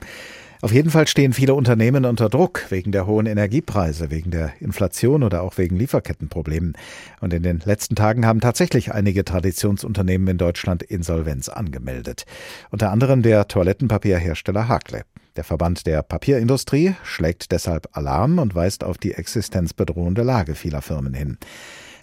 Auf 0.62 0.72
jeden 0.72 0.89
Fall 0.89 1.08
stehen 1.08 1.34
viele 1.34 1.55
Unternehmen 1.55 2.05
unter 2.05 2.29
Druck 2.29 2.67
wegen 2.70 2.93
der 2.93 3.05
hohen 3.05 3.25
Energiepreise, 3.25 4.10
wegen 4.12 4.32
der 4.32 4.53
Inflation 4.62 5.24
oder 5.24 5.41
auch 5.41 5.58
wegen 5.58 5.75
Lieferkettenproblemen. 5.75 6.77
Und 7.20 7.34
in 7.34 7.43
den 7.43 7.60
letzten 7.65 7.96
Tagen 7.96 8.25
haben 8.25 8.39
tatsächlich 8.39 8.93
einige 8.93 9.25
Traditionsunternehmen 9.25 10.29
in 10.29 10.38
Deutschland 10.38 10.82
Insolvenz 10.82 11.50
angemeldet. 11.50 12.25
Unter 12.72 12.91
anderem 12.91 13.24
der 13.24 13.50
Toilettenpapierhersteller 13.50 14.70
Hakle. 14.70 15.01
Der 15.36 15.43
Verband 15.43 15.86
der 15.86 16.01
Papierindustrie 16.03 16.96
schlägt 17.03 17.51
deshalb 17.51 17.89
Alarm 17.91 18.39
und 18.39 18.55
weist 18.55 18.86
auf 18.86 18.98
die 18.98 19.15
existenzbedrohende 19.15 20.22
Lage 20.22 20.55
vieler 20.55 20.82
Firmen 20.82 21.13
hin. 21.13 21.38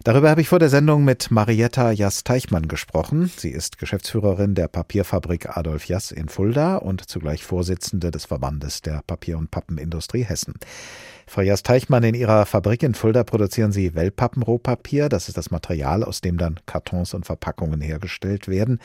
Darüber 0.02 0.30
habe 0.30 0.40
ich 0.40 0.48
vor 0.48 0.58
der 0.58 0.70
Sendung 0.70 1.04
mit 1.04 1.30
Marietta 1.30 1.90
Jass-Teichmann 1.90 2.68
gesprochen. 2.68 3.26
Sie 3.26 3.50
ist 3.50 3.76
Geschäftsführerin 3.76 4.54
der 4.54 4.66
Papierfabrik 4.66 5.58
Adolf 5.58 5.84
Jass 5.84 6.10
in 6.10 6.30
Fulda 6.30 6.76
und 6.76 7.02
zugleich 7.06 7.44
Vorsitzende 7.44 8.10
des 8.10 8.24
Verbandes 8.24 8.80
der 8.80 9.02
Papier- 9.06 9.36
und 9.36 9.50
Pappenindustrie 9.50 10.24
Hessen. 10.24 10.54
Frau 11.26 11.42
Jass-Teichmann, 11.42 12.02
in 12.02 12.14
Ihrer 12.14 12.46
Fabrik 12.46 12.82
in 12.82 12.94
Fulda 12.94 13.24
produzieren 13.24 13.72
Sie 13.72 13.94
Wellpappenrohpapier. 13.94 15.10
Das 15.10 15.28
ist 15.28 15.36
das 15.36 15.50
Material, 15.50 16.02
aus 16.02 16.22
dem 16.22 16.38
dann 16.38 16.58
Kartons 16.64 17.12
und 17.12 17.26
Verpackungen 17.26 17.82
hergestellt 17.82 18.48
werden. 18.48 18.78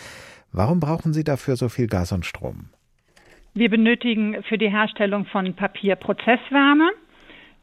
Warum 0.51 0.81
brauchen 0.81 1.13
Sie 1.13 1.23
dafür 1.23 1.55
so 1.55 1.69
viel 1.69 1.87
Gas 1.87 2.11
und 2.11 2.25
Strom? 2.25 2.71
Wir 3.53 3.69
benötigen 3.69 4.43
für 4.49 4.57
die 4.57 4.69
Herstellung 4.69 5.25
von 5.27 5.53
Papier 5.53 5.95
Prozesswärme, 5.95 6.89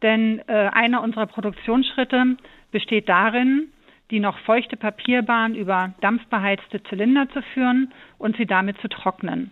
denn 0.02 0.40
äh, 0.46 0.52
einer 0.72 1.02
unserer 1.02 1.26
Produktionsschritte 1.26 2.36
besteht 2.70 3.08
darin, 3.08 3.68
die 4.10 4.20
noch 4.20 4.38
feuchte 4.40 4.76
Papierbahn 4.76 5.54
über 5.54 5.94
dampfbeheizte 6.00 6.82
Zylinder 6.84 7.28
zu 7.30 7.42
führen 7.54 7.92
und 8.18 8.36
sie 8.36 8.46
damit 8.46 8.78
zu 8.80 8.88
trocknen. 8.88 9.50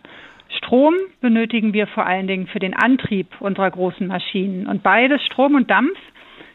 Strom 0.57 0.93
benötigen 1.21 1.73
wir 1.73 1.87
vor 1.87 2.05
allen 2.05 2.27
Dingen 2.27 2.47
für 2.47 2.59
den 2.59 2.75
Antrieb 2.75 3.27
unserer 3.39 3.71
großen 3.71 4.05
Maschinen. 4.05 4.67
Und 4.67 4.83
beides, 4.83 5.25
Strom 5.25 5.55
und 5.55 5.69
Dampf, 5.69 5.97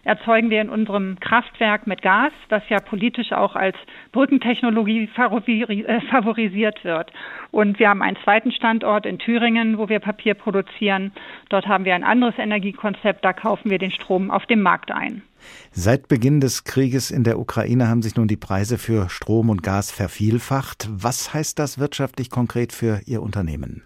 erzeugen 0.07 0.51
wir 0.51 0.61
in 0.61 0.71
unserem 0.71 1.19
Kraftwerk 1.19 1.87
mit 1.87 2.01
Gas, 2.01 2.33
das 2.49 2.63
ja 2.69 2.79
politisch 2.79 3.33
auch 3.33 3.57
als 3.57 3.77
Brückentechnologie 4.13 5.09
äh, 5.19 6.01
favorisiert 6.11 6.85
wird. 6.85 7.13
Und 7.51 7.79
wir 7.81 7.89
haben 7.89 8.03
einen 8.03 8.17
zweiten 8.23 8.53
Standort 8.53 9.05
in 9.05 9.19
Thüringen, 9.19 9.79
wo 9.79 9.89
wir 9.89 9.99
Papier 9.99 10.35
produzieren. 10.35 11.13
Dort 11.49 11.67
haben 11.67 11.85
wir 11.85 11.95
ein 11.95 12.05
anderes 12.05 12.39
Energiekonzept, 12.39 13.25
da 13.25 13.33
kaufen 13.33 13.71
wir 13.71 13.79
den 13.79 13.91
Strom 13.91 14.31
auf 14.31 14.47
dem 14.47 14.63
Markt 14.63 14.93
ein. 14.93 15.23
Seit 15.73 16.09
Beginn 16.09 16.41
des 16.41 16.65
Krieges 16.65 17.11
in 17.11 17.25
der 17.25 17.39
Ukraine 17.39 17.89
haben 17.89 18.03
sich 18.03 18.17
nun 18.17 18.29
die 18.29 18.37
Preise 18.37 18.79
für 18.79 19.09
Strom 19.09 19.51
und 19.51 19.63
Gas 19.63 19.91
vervielfacht. 19.91 20.89
Was 20.91 21.35
heißt 21.35 21.59
das 21.59 21.79
wirtschaftlich 21.79 22.31
konkret 22.31 22.73
für 22.73 23.01
Ihr 23.07 23.23
Unternehmen? 23.23 23.83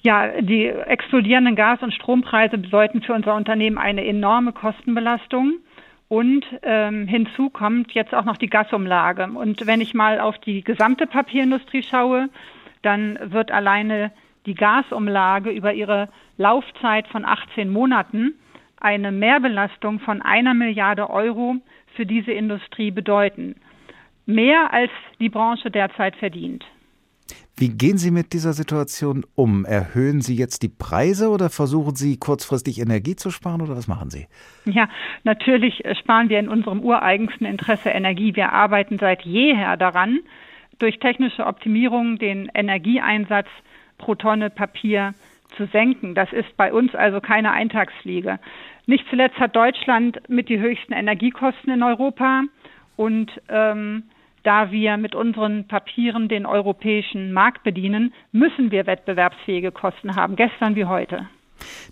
Ja, 0.00 0.40
die 0.40 0.66
explodierenden 0.66 1.56
Gas- 1.56 1.82
und 1.82 1.92
Strompreise 1.92 2.56
bedeuten 2.56 3.02
für 3.02 3.14
unser 3.14 3.34
Unternehmen 3.34 3.78
eine 3.78 4.04
enorme 4.04 4.52
Kostenbelastung. 4.52 5.54
Und 6.08 6.46
ähm, 6.62 7.06
hinzu 7.06 7.50
kommt 7.50 7.92
jetzt 7.92 8.14
auch 8.14 8.24
noch 8.24 8.36
die 8.36 8.48
Gasumlage. 8.48 9.24
Und 9.24 9.66
wenn 9.66 9.80
ich 9.80 9.94
mal 9.94 10.20
auf 10.20 10.38
die 10.38 10.62
gesamte 10.62 11.06
Papierindustrie 11.06 11.82
schaue, 11.82 12.30
dann 12.82 13.18
wird 13.22 13.50
alleine 13.50 14.12
die 14.46 14.54
Gasumlage 14.54 15.50
über 15.50 15.74
ihre 15.74 16.08
Laufzeit 16.38 17.06
von 17.08 17.24
18 17.24 17.68
Monaten 17.68 18.34
eine 18.80 19.12
Mehrbelastung 19.12 20.00
von 20.00 20.22
einer 20.22 20.54
Milliarde 20.54 21.10
Euro 21.10 21.56
für 21.94 22.06
diese 22.06 22.32
Industrie 22.32 22.90
bedeuten. 22.90 23.56
Mehr 24.24 24.72
als 24.72 24.90
die 25.20 25.28
Branche 25.28 25.70
derzeit 25.70 26.16
verdient. 26.16 26.64
Wie 27.60 27.70
gehen 27.70 27.98
Sie 27.98 28.12
mit 28.12 28.32
dieser 28.34 28.52
Situation 28.52 29.26
um? 29.34 29.64
Erhöhen 29.64 30.20
Sie 30.20 30.36
jetzt 30.36 30.62
die 30.62 30.68
Preise 30.68 31.28
oder 31.28 31.50
versuchen 31.50 31.96
Sie 31.96 32.16
kurzfristig 32.16 32.80
Energie 32.80 33.16
zu 33.16 33.32
sparen 33.32 33.62
oder 33.62 33.76
was 33.76 33.88
machen 33.88 34.10
Sie? 34.10 34.28
Ja, 34.64 34.88
natürlich 35.24 35.82
sparen 35.98 36.28
wir 36.28 36.38
in 36.38 36.48
unserem 36.48 36.80
ureigensten 36.84 37.46
Interesse 37.46 37.88
Energie. 37.88 38.36
Wir 38.36 38.52
arbeiten 38.52 38.98
seit 38.98 39.22
jeher 39.22 39.76
daran, 39.76 40.20
durch 40.78 41.00
technische 41.00 41.46
Optimierung 41.46 42.18
den 42.18 42.48
Energieeinsatz 42.54 43.48
pro 43.98 44.14
Tonne 44.14 44.50
Papier 44.50 45.14
zu 45.56 45.66
senken. 45.66 46.14
Das 46.14 46.32
ist 46.32 46.56
bei 46.56 46.72
uns 46.72 46.94
also 46.94 47.20
keine 47.20 47.50
Eintagsfliege. 47.50 48.38
Nicht 48.86 49.04
zuletzt 49.10 49.40
hat 49.40 49.56
Deutschland 49.56 50.20
mit 50.28 50.48
die 50.48 50.60
höchsten 50.60 50.92
Energiekosten 50.92 51.72
in 51.72 51.82
Europa 51.82 52.44
und 52.94 53.32
ähm, 53.48 54.04
da 54.42 54.70
wir 54.70 54.96
mit 54.96 55.14
unseren 55.14 55.66
Papieren 55.66 56.28
den 56.28 56.46
europäischen 56.46 57.32
Markt 57.32 57.62
bedienen, 57.62 58.12
müssen 58.32 58.70
wir 58.70 58.86
wettbewerbsfähige 58.86 59.72
Kosten 59.72 60.16
haben, 60.16 60.36
gestern 60.36 60.76
wie 60.76 60.84
heute. 60.84 61.28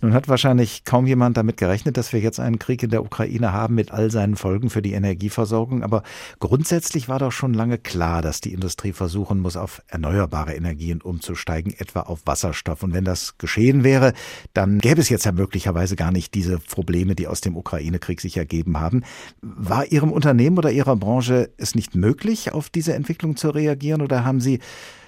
Nun 0.00 0.14
hat 0.14 0.28
wahrscheinlich 0.28 0.84
kaum 0.84 1.06
jemand 1.06 1.36
damit 1.36 1.56
gerechnet, 1.56 1.96
dass 1.96 2.12
wir 2.12 2.20
jetzt 2.20 2.40
einen 2.40 2.58
Krieg 2.58 2.82
in 2.82 2.90
der 2.90 3.04
Ukraine 3.04 3.52
haben 3.52 3.74
mit 3.74 3.90
all 3.90 4.10
seinen 4.10 4.36
Folgen 4.36 4.70
für 4.70 4.82
die 4.82 4.92
Energieversorgung. 4.92 5.82
Aber 5.82 6.02
grundsätzlich 6.38 7.08
war 7.08 7.18
doch 7.18 7.32
schon 7.32 7.54
lange 7.54 7.78
klar, 7.78 8.22
dass 8.22 8.40
die 8.40 8.52
Industrie 8.52 8.92
versuchen 8.92 9.40
muss, 9.40 9.56
auf 9.56 9.82
erneuerbare 9.88 10.54
Energien 10.54 11.00
umzusteigen, 11.00 11.74
etwa 11.76 12.00
auf 12.00 12.20
Wasserstoff. 12.26 12.82
Und 12.82 12.92
wenn 12.92 13.04
das 13.04 13.38
geschehen 13.38 13.84
wäre, 13.84 14.12
dann 14.54 14.78
gäbe 14.78 15.00
es 15.00 15.08
jetzt 15.08 15.24
ja 15.24 15.32
möglicherweise 15.32 15.96
gar 15.96 16.12
nicht 16.12 16.34
diese 16.34 16.58
Probleme, 16.58 17.14
die 17.14 17.26
aus 17.26 17.40
dem 17.40 17.56
Ukraine-Krieg 17.56 18.20
sich 18.20 18.36
ergeben 18.36 18.78
haben. 18.78 19.02
War 19.40 19.86
Ihrem 19.86 20.12
Unternehmen 20.12 20.58
oder 20.58 20.70
Ihrer 20.70 20.96
Branche 20.96 21.50
es 21.56 21.74
nicht 21.74 21.94
möglich, 21.94 22.52
auf 22.52 22.70
diese 22.70 22.94
Entwicklung 22.94 23.36
zu 23.36 23.50
reagieren 23.50 24.02
oder 24.02 24.24
haben 24.24 24.40
Sie 24.40 24.60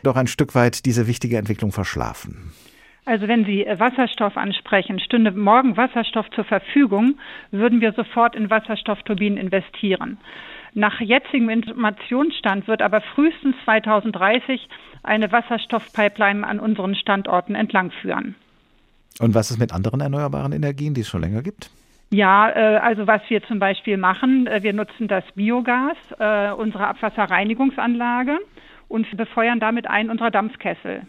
doch 0.02 0.16
ein 0.16 0.26
Stück 0.26 0.54
weit 0.54 0.84
diese 0.84 1.06
wichtige 1.06 1.38
Entwicklung 1.38 1.72
verschlafen? 1.72 2.52
Also 3.08 3.26
wenn 3.26 3.46
Sie 3.46 3.64
Wasserstoff 3.66 4.36
ansprechen, 4.36 5.00
stünde 5.00 5.30
morgen 5.30 5.78
Wasserstoff 5.78 6.28
zur 6.32 6.44
Verfügung, 6.44 7.18
würden 7.50 7.80
wir 7.80 7.92
sofort 7.92 8.36
in 8.36 8.50
Wasserstoffturbinen 8.50 9.38
investieren. 9.38 10.18
Nach 10.74 11.00
jetzigem 11.00 11.48
Informationsstand 11.48 12.68
wird 12.68 12.82
aber 12.82 13.00
frühestens 13.00 13.56
2030 13.64 14.68
eine 15.02 15.32
Wasserstoffpipeline 15.32 16.46
an 16.46 16.60
unseren 16.60 16.94
Standorten 16.94 17.54
entlang 17.54 17.92
führen. 18.02 18.34
Und 19.20 19.34
was 19.34 19.50
ist 19.50 19.58
mit 19.58 19.72
anderen 19.72 20.02
erneuerbaren 20.02 20.52
Energien, 20.52 20.92
die 20.92 21.00
es 21.00 21.08
schon 21.08 21.22
länger 21.22 21.40
gibt? 21.40 21.70
Ja, 22.10 22.50
äh, 22.50 22.76
also 22.76 23.06
was 23.06 23.22
wir 23.28 23.42
zum 23.44 23.58
Beispiel 23.58 23.96
machen, 23.96 24.46
äh, 24.46 24.62
wir 24.62 24.74
nutzen 24.74 25.08
das 25.08 25.24
Biogas 25.34 25.96
äh, 26.18 26.50
unserer 26.50 26.88
Abwasserreinigungsanlage 26.88 28.36
und 28.88 29.16
befeuern 29.16 29.60
damit 29.60 29.88
einen 29.88 30.10
unserer 30.10 30.30
Dampfkessel. 30.30 31.06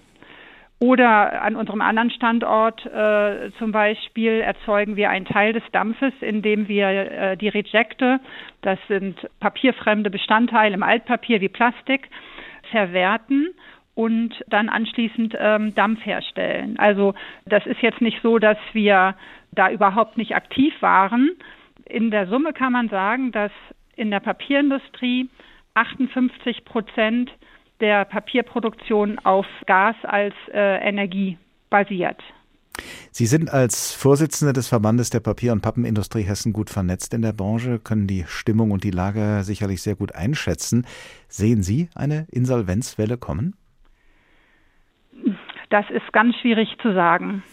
Oder 0.80 1.42
an 1.42 1.58
unserem 1.58 1.82
anderen 1.82 2.10
Standort 2.10 2.86
äh, 2.86 3.52
zum 3.60 3.74
Beispiel 3.74 4.40
erzeugen 4.40 4.96
wir 4.96 5.10
einen 5.10 5.26
Teil 5.26 5.52
des 5.52 5.64
Dampfes, 5.74 6.14
indem 6.22 6.70
wir 6.70 6.88
äh, 6.88 7.38
die 7.38 7.50
Rejekte, 7.50 8.22
das 8.62 8.80
sind 8.88 9.20
papierfremde 9.42 10.10
Bestandteile 10.10 10.74
im 10.74 10.84
Altpapier 10.84 11.42
wie 11.42 11.50
Plastik, 11.50 12.08
verwerten 12.72 13.50
und 13.94 14.42
dann 14.48 14.70
anschließend 14.70 15.36
ähm, 15.38 15.76
Dampf 15.76 16.06
herstellen. 16.06 16.80
Also 16.80 17.14
das 17.46 17.66
ist 17.66 17.82
jetzt 17.82 18.00
nicht 18.00 18.22
so, 18.24 18.40
dass 18.40 18.58
wir 18.72 19.16
da 19.52 19.70
überhaupt 19.70 20.18
nicht 20.18 20.34
aktiv 20.34 20.74
waren. 20.80 21.32
In 21.84 22.10
der 22.10 22.28
Summe 22.28 22.54
kann 22.54 22.72
man 22.72 22.88
sagen, 22.88 23.34
dass 23.34 23.52
in 23.98 24.12
der 24.12 24.22
Papierindustrie 24.22 25.28
58 25.74 26.64
Prozent 26.64 27.30
der 27.80 28.06
Papierproduktion 28.06 29.20
auf 29.20 29.46
Gas 29.66 29.96
als 30.04 30.34
äh, 30.54 30.88
Energie 30.88 31.38
basiert. 31.70 32.22
Sie 33.12 33.26
sind 33.26 33.52
als 33.52 33.94
Vorsitzende 33.94 34.54
des 34.54 34.68
Verbandes 34.68 35.10
der 35.10 35.20
Papier- 35.20 35.52
und 35.52 35.62
Pappenindustrie 35.62 36.24
Hessen 36.24 36.54
gut 36.54 36.70
vernetzt 36.70 37.14
in 37.14 37.22
der 37.22 37.34
Branche, 37.34 37.80
können 37.80 38.08
die 38.08 38.24
Stimmung 38.28 38.72
und 38.72 38.84
die 38.84 38.92
Lage 38.92 39.44
sicherlich 39.44 39.82
sehr 39.82 39.96
gut 39.96 40.16
einschätzen. 40.16 40.86
Sehen 41.28 41.62
Sie 41.62 41.90
eine 41.96 42.26
Insolvenzwelle 42.32 43.18
kommen? 43.18 43.56
Das 45.70 45.86
ist 45.90 46.12
ganz 46.14 46.36
schwierig 46.38 46.70
zu 46.82 46.94
sagen. 46.94 47.44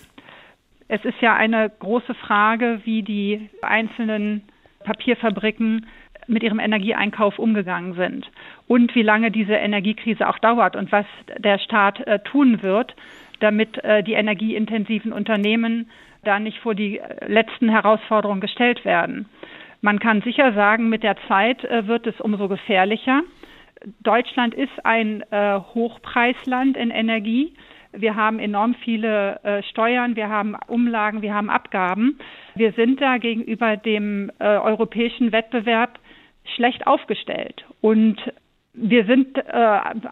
Es 0.88 1.04
ist 1.04 1.21
ja 1.21 1.35
eine 1.35 1.68
große 1.68 2.14
Frage, 2.14 2.80
wie 2.85 3.02
die 3.02 3.50
einzelnen 3.62 4.42
Papierfabriken 4.85 5.87
mit 6.26 6.42
ihrem 6.42 6.59
Energieeinkauf 6.59 7.38
umgegangen 7.38 7.95
sind 7.95 8.30
und 8.66 8.95
wie 8.95 9.02
lange 9.02 9.30
diese 9.30 9.54
Energiekrise 9.54 10.28
auch 10.28 10.38
dauert 10.38 10.76
und 10.76 10.90
was 10.92 11.06
der 11.38 11.59
Staat 11.59 12.00
äh, 12.06 12.18
tun 12.21 12.62
wird, 12.62 12.95
damit 13.40 13.83
äh, 13.85 14.02
die 14.02 14.14
energieintensiven 14.14 15.12
Unternehmen 15.12 15.90
da 16.25 16.38
nicht 16.38 16.59
vor 16.59 16.75
die 16.75 16.99
äh, 16.99 17.30
letzten 17.30 17.68
Herausforderungen 17.68 18.40
gestellt 18.40 18.85
werden. 18.85 19.26
Man 19.80 19.99
kann 19.99 20.23
sicher 20.23 20.52
sagen, 20.52 20.88
mit 20.88 21.02
der 21.02 21.16
Zeit 21.28 21.64
äh, 21.64 21.87
wird 21.87 22.06
es 22.06 22.21
umso 22.21 22.49
gefährlicher. 22.49 23.23
Deutschland 24.00 24.54
ist 24.54 24.85
ein 24.85 25.23
äh, 25.30 25.61
Hochpreisland 25.75 26.76
in 26.76 26.90
Energie. 26.90 27.52
Wir 27.92 28.14
haben 28.14 28.38
enorm 28.38 28.75
viele 28.75 29.40
äh, 29.42 29.62
Steuern, 29.62 30.16
wir 30.16 30.28
haben 30.28 30.56
Umlagen, 30.66 31.23
wir 31.23 31.35
haben 31.35 31.50
Abgaben. 31.50 32.18
Wir 32.54 32.73
sind 32.73 33.00
da 33.00 33.18
gegenüber 33.18 33.76
dem 33.76 34.30
äh, 34.38 34.45
europäischen 34.45 35.33
Wettbewerb 35.33 35.99
schlecht 36.55 36.87
aufgestellt. 36.87 37.65
Und 37.81 38.19
wir 38.73 39.07
sind 39.07 39.38
äh, 39.38 39.43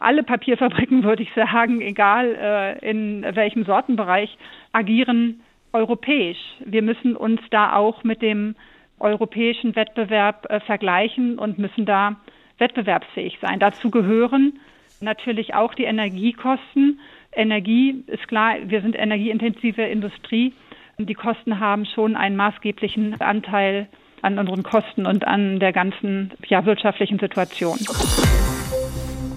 alle 0.01 0.23
Papierfabriken, 0.23 1.03
würde 1.05 1.23
ich 1.23 1.33
sagen, 1.35 1.81
egal 1.81 2.35
äh, 2.35 2.91
in 2.91 3.23
welchem 3.35 3.65
Sortenbereich, 3.65 4.37
agieren 4.73 5.41
europäisch. 5.73 6.39
Wir 6.65 6.83
müssen 6.83 7.17
uns 7.17 7.41
da 7.51 7.75
auch 7.75 8.05
mit 8.05 8.23
dem 8.23 8.55
europäischen 8.99 9.77
Wettbewerb 9.77 10.47
äh, 10.49 10.61
vergleichen 10.61 11.39
und 11.39 11.59
müssen 11.59 11.85
da 11.85 12.17
wettbewerbsfähig 12.59 13.39
sein. 13.41 13.59
Dazu 13.59 13.91
gehören 13.91 14.61
natürlich 15.01 15.55
auch 15.55 15.75
die 15.75 15.85
Energiekosten. 15.85 17.01
Energie 17.33 18.05
ist 18.07 18.29
klar, 18.29 18.55
wir 18.65 18.81
sind 18.81 18.97
energieintensive 18.97 19.83
Industrie. 19.83 20.53
Die 20.99 21.15
Kosten 21.15 21.59
haben 21.59 21.85
schon 21.85 22.15
einen 22.15 22.37
maßgeblichen 22.37 23.21
Anteil 23.21 23.89
an 24.25 24.39
unseren 24.39 24.63
Kosten 24.63 25.07
und 25.07 25.27
an 25.27 25.61
der 25.61 25.73
ganzen 25.73 26.33
ja, 26.49 26.65
wirtschaftlichen 26.65 27.19
Situation. 27.19 27.79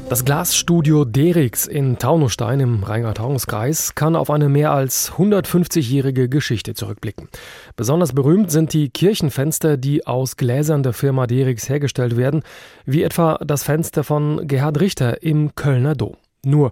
Das 0.10 0.24
Glasstudio 0.24 1.04
Derix 1.04 1.68
in 1.68 1.98
Taunusstein 2.00 2.62
im 2.62 2.82
Rheingau-Taunus-Kreis 2.82 3.94
kann 3.94 4.16
auf 4.16 4.30
eine 4.30 4.48
mehr 4.48 4.72
als 4.72 5.12
150-jährige 5.12 6.30
Geschichte 6.30 6.74
zurückblicken. 6.74 7.28
Besonders 7.76 8.14
berühmt 8.14 8.50
sind 8.50 8.72
die 8.72 8.88
Kirchenfenster, 8.90 9.76
die 9.76 10.08
aus 10.08 10.38
Gläsern 10.38 10.82
der 10.82 10.94
Firma 10.94 11.28
Derix 11.28 11.68
hergestellt 11.68 12.16
werden, 12.16 12.44
wie 12.86 13.04
etwa 13.04 13.38
das 13.46 13.64
Fenster 13.64 14.06
von 14.06 14.48
Gerhard 14.48 14.80
Richter 14.80 15.22
im 15.24 15.56
Kölner 15.56 15.94
Dom. 15.96 16.16
Nur 16.46 16.72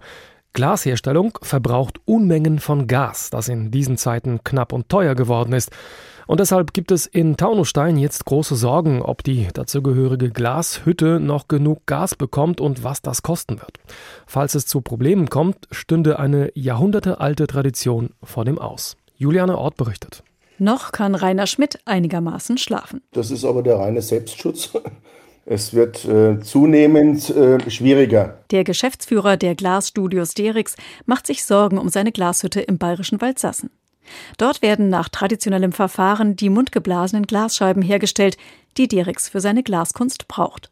Glasherstellung 0.54 1.38
verbraucht 1.42 2.00
Unmengen 2.06 2.60
von 2.60 2.88
Gas, 2.88 3.30
das 3.30 3.50
in 3.50 3.72
diesen 3.72 3.98
Zeiten 3.98 4.46
knapp 4.46 4.72
und 4.72 4.88
teuer 4.88 5.14
geworden 5.14 5.52
ist. 5.52 5.70
Und 6.28 6.40
deshalb 6.40 6.74
gibt 6.74 6.92
es 6.92 7.06
in 7.06 7.38
Taunusstein 7.38 7.98
jetzt 7.98 8.26
große 8.26 8.56
Sorgen, 8.56 9.02
ob 9.02 9.24
die 9.24 9.48
dazugehörige 9.54 10.30
Glashütte 10.32 11.20
noch 11.20 11.48
genug 11.48 11.86
Gas 11.86 12.16
bekommt 12.16 12.60
und 12.60 12.84
was 12.84 13.02
das 13.02 13.22
kosten 13.22 13.60
wird. 13.60 13.80
Falls 14.26 14.56
es 14.56 14.66
zu 14.66 14.82
Problemen 14.82 15.30
kommt, 15.30 15.68
stünde 15.72 16.20
eine 16.20 16.52
jahrhundertealte 16.56 17.48
Tradition 17.48 18.12
vor 18.24 18.46
dem 18.46 18.58
Aus. 18.58 18.98
Juliane 19.18 19.58
Ort 19.58 19.78
berichtet. 19.78 20.24
Noch 20.58 20.92
kann 20.92 21.16
Rainer 21.16 21.48
Schmidt 21.48 21.80
einigermaßen 21.86 22.58
schlafen. 22.58 23.02
Das 23.12 23.30
ist 23.30 23.46
aber 23.46 23.62
der 23.62 23.78
reine 23.78 24.02
Selbstschutz. 24.02 24.72
Es 25.48 25.76
wird 25.76 26.04
äh, 26.06 26.40
zunehmend 26.40 27.30
äh, 27.30 27.70
schwieriger. 27.70 28.40
Der 28.50 28.64
Geschäftsführer 28.64 29.38
der 29.38 29.54
Glasstudios 29.54 30.34
Derix 30.34 30.76
macht 31.06 31.28
sich 31.28 31.46
Sorgen 31.46 31.78
um 31.78 31.90
seine 31.90 32.12
Glashütte 32.12 32.62
im 32.62 32.80
bayerischen 32.80 33.22
Waldsassen. 33.22 33.70
Dort 34.38 34.62
werden 34.62 34.90
nach 34.90 35.10
traditionellem 35.10 35.72
Verfahren 35.72 36.36
die 36.36 36.50
mundgeblasenen 36.50 37.28
Glasscheiben 37.28 37.82
hergestellt, 37.82 38.38
die 38.78 38.88
Derix 38.88 39.30
für 39.30 39.42
seine 39.42 39.64
Glaskunst 39.64 40.28
braucht. 40.28 40.72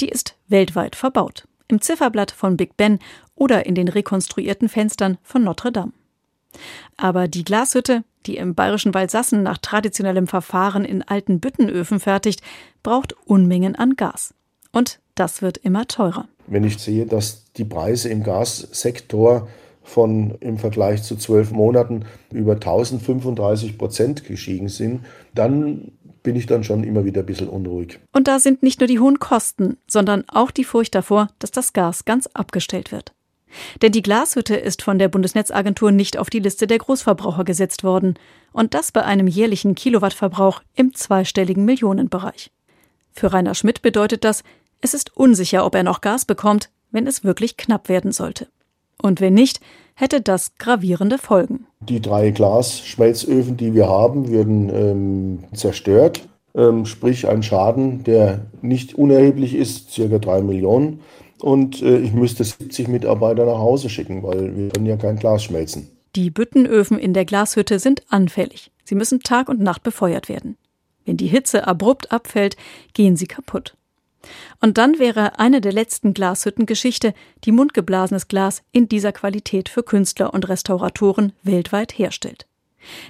Die 0.00 0.08
ist 0.08 0.36
weltweit 0.48 0.96
verbaut. 0.96 1.46
Im 1.68 1.80
Zifferblatt 1.80 2.30
von 2.30 2.56
Big 2.56 2.76
Ben 2.76 2.98
oder 3.34 3.66
in 3.66 3.74
den 3.74 3.88
rekonstruierten 3.88 4.68
Fenstern 4.68 5.18
von 5.22 5.44
Notre 5.44 5.72
Dame. 5.72 5.92
Aber 6.96 7.26
die 7.28 7.44
Glashütte, 7.44 8.04
die 8.26 8.36
im 8.36 8.54
bayerischen 8.54 8.94
Waldsassen 8.94 9.42
nach 9.42 9.58
traditionellem 9.58 10.26
Verfahren 10.26 10.84
in 10.84 11.02
alten 11.02 11.40
Büttenöfen 11.40 12.00
fertigt, 12.00 12.42
braucht 12.82 13.14
Unmengen 13.26 13.74
an 13.74 13.96
Gas. 13.96 14.34
Und 14.72 15.00
das 15.14 15.42
wird 15.42 15.56
immer 15.58 15.86
teurer. 15.86 16.26
Wenn 16.46 16.64
ich 16.64 16.78
sehe, 16.78 17.06
dass 17.06 17.44
die 17.56 17.64
Preise 17.64 18.08
im 18.08 18.22
Gassektor 18.22 19.48
von 19.84 20.34
im 20.40 20.58
Vergleich 20.58 21.02
zu 21.02 21.14
zwölf 21.16 21.52
Monaten 21.52 22.04
über 22.32 22.54
1035 22.54 23.78
Prozent 23.78 24.24
gestiegen 24.24 24.68
sind, 24.68 25.04
dann 25.34 25.92
bin 26.22 26.34
ich 26.34 26.46
dann 26.46 26.64
schon 26.64 26.82
immer 26.82 27.04
wieder 27.04 27.20
ein 27.20 27.26
bisschen 27.26 27.48
unruhig. 27.48 28.00
Und 28.12 28.26
da 28.26 28.40
sind 28.40 28.62
nicht 28.62 28.80
nur 28.80 28.88
die 28.88 28.98
hohen 28.98 29.18
Kosten, 29.18 29.76
sondern 29.86 30.24
auch 30.26 30.50
die 30.50 30.64
Furcht 30.64 30.94
davor, 30.94 31.28
dass 31.38 31.50
das 31.50 31.74
Gas 31.74 32.06
ganz 32.06 32.26
abgestellt 32.32 32.90
wird. 32.90 33.12
Denn 33.82 33.92
die 33.92 34.02
Glashütte 34.02 34.56
ist 34.56 34.82
von 34.82 34.98
der 34.98 35.08
Bundesnetzagentur 35.08 35.92
nicht 35.92 36.18
auf 36.18 36.30
die 36.30 36.40
Liste 36.40 36.66
der 36.66 36.78
Großverbraucher 36.78 37.44
gesetzt 37.44 37.84
worden. 37.84 38.14
Und 38.52 38.74
das 38.74 38.90
bei 38.90 39.04
einem 39.04 39.26
jährlichen 39.26 39.74
Kilowattverbrauch 39.74 40.62
im 40.74 40.94
zweistelligen 40.94 41.64
Millionenbereich. 41.64 42.50
Für 43.12 43.32
Rainer 43.32 43.54
Schmidt 43.54 43.82
bedeutet 43.82 44.24
das, 44.24 44.42
es 44.80 44.94
ist 44.94 45.16
unsicher, 45.16 45.64
ob 45.64 45.74
er 45.74 45.82
noch 45.82 46.00
Gas 46.00 46.24
bekommt, 46.24 46.70
wenn 46.90 47.06
es 47.06 47.22
wirklich 47.22 47.56
knapp 47.56 47.88
werden 47.88 48.12
sollte. 48.12 48.48
Und 49.00 49.20
wenn 49.20 49.34
nicht, 49.34 49.60
hätte 49.94 50.20
das 50.20 50.56
gravierende 50.58 51.18
Folgen. 51.18 51.66
Die 51.80 52.00
drei 52.00 52.30
Glasschmelzöfen, 52.30 53.56
die 53.56 53.74
wir 53.74 53.88
haben, 53.88 54.28
würden 54.28 54.70
ähm, 54.70 55.44
zerstört. 55.54 56.28
Ähm, 56.54 56.86
sprich 56.86 57.28
ein 57.28 57.42
Schaden, 57.42 58.04
der 58.04 58.46
nicht 58.62 58.94
unerheblich 58.94 59.54
ist, 59.54 59.90
circa 59.92 60.18
drei 60.18 60.40
Millionen. 60.40 61.00
Und 61.40 61.82
äh, 61.82 61.98
ich 61.98 62.12
müsste 62.12 62.44
70 62.44 62.88
Mitarbeiter 62.88 63.44
nach 63.44 63.58
Hause 63.58 63.88
schicken, 63.88 64.22
weil 64.22 64.56
wir 64.56 64.68
können 64.70 64.86
ja 64.86 64.96
kein 64.96 65.16
Glas 65.16 65.44
schmelzen. 65.44 65.88
Die 66.16 66.30
Büttenöfen 66.30 66.98
in 66.98 67.12
der 67.12 67.24
Glashütte 67.24 67.80
sind 67.80 68.02
anfällig. 68.08 68.70
Sie 68.84 68.94
müssen 68.94 69.20
Tag 69.20 69.48
und 69.48 69.60
Nacht 69.60 69.82
befeuert 69.82 70.28
werden. 70.28 70.56
Wenn 71.04 71.16
die 71.16 71.26
Hitze 71.26 71.66
abrupt 71.66 72.12
abfällt, 72.12 72.56
gehen 72.92 73.16
sie 73.16 73.26
kaputt. 73.26 73.76
Und 74.60 74.78
dann 74.78 74.98
wäre 74.98 75.38
eine 75.38 75.60
der 75.60 75.72
letzten 75.72 76.14
Glashütten-Geschichte, 76.14 77.14
die 77.44 77.52
mundgeblasenes 77.52 78.28
Glas 78.28 78.62
in 78.72 78.88
dieser 78.88 79.12
Qualität 79.12 79.68
für 79.68 79.82
Künstler 79.82 80.32
und 80.32 80.48
Restauratoren 80.48 81.32
weltweit 81.42 81.98
herstellt. 81.98 82.46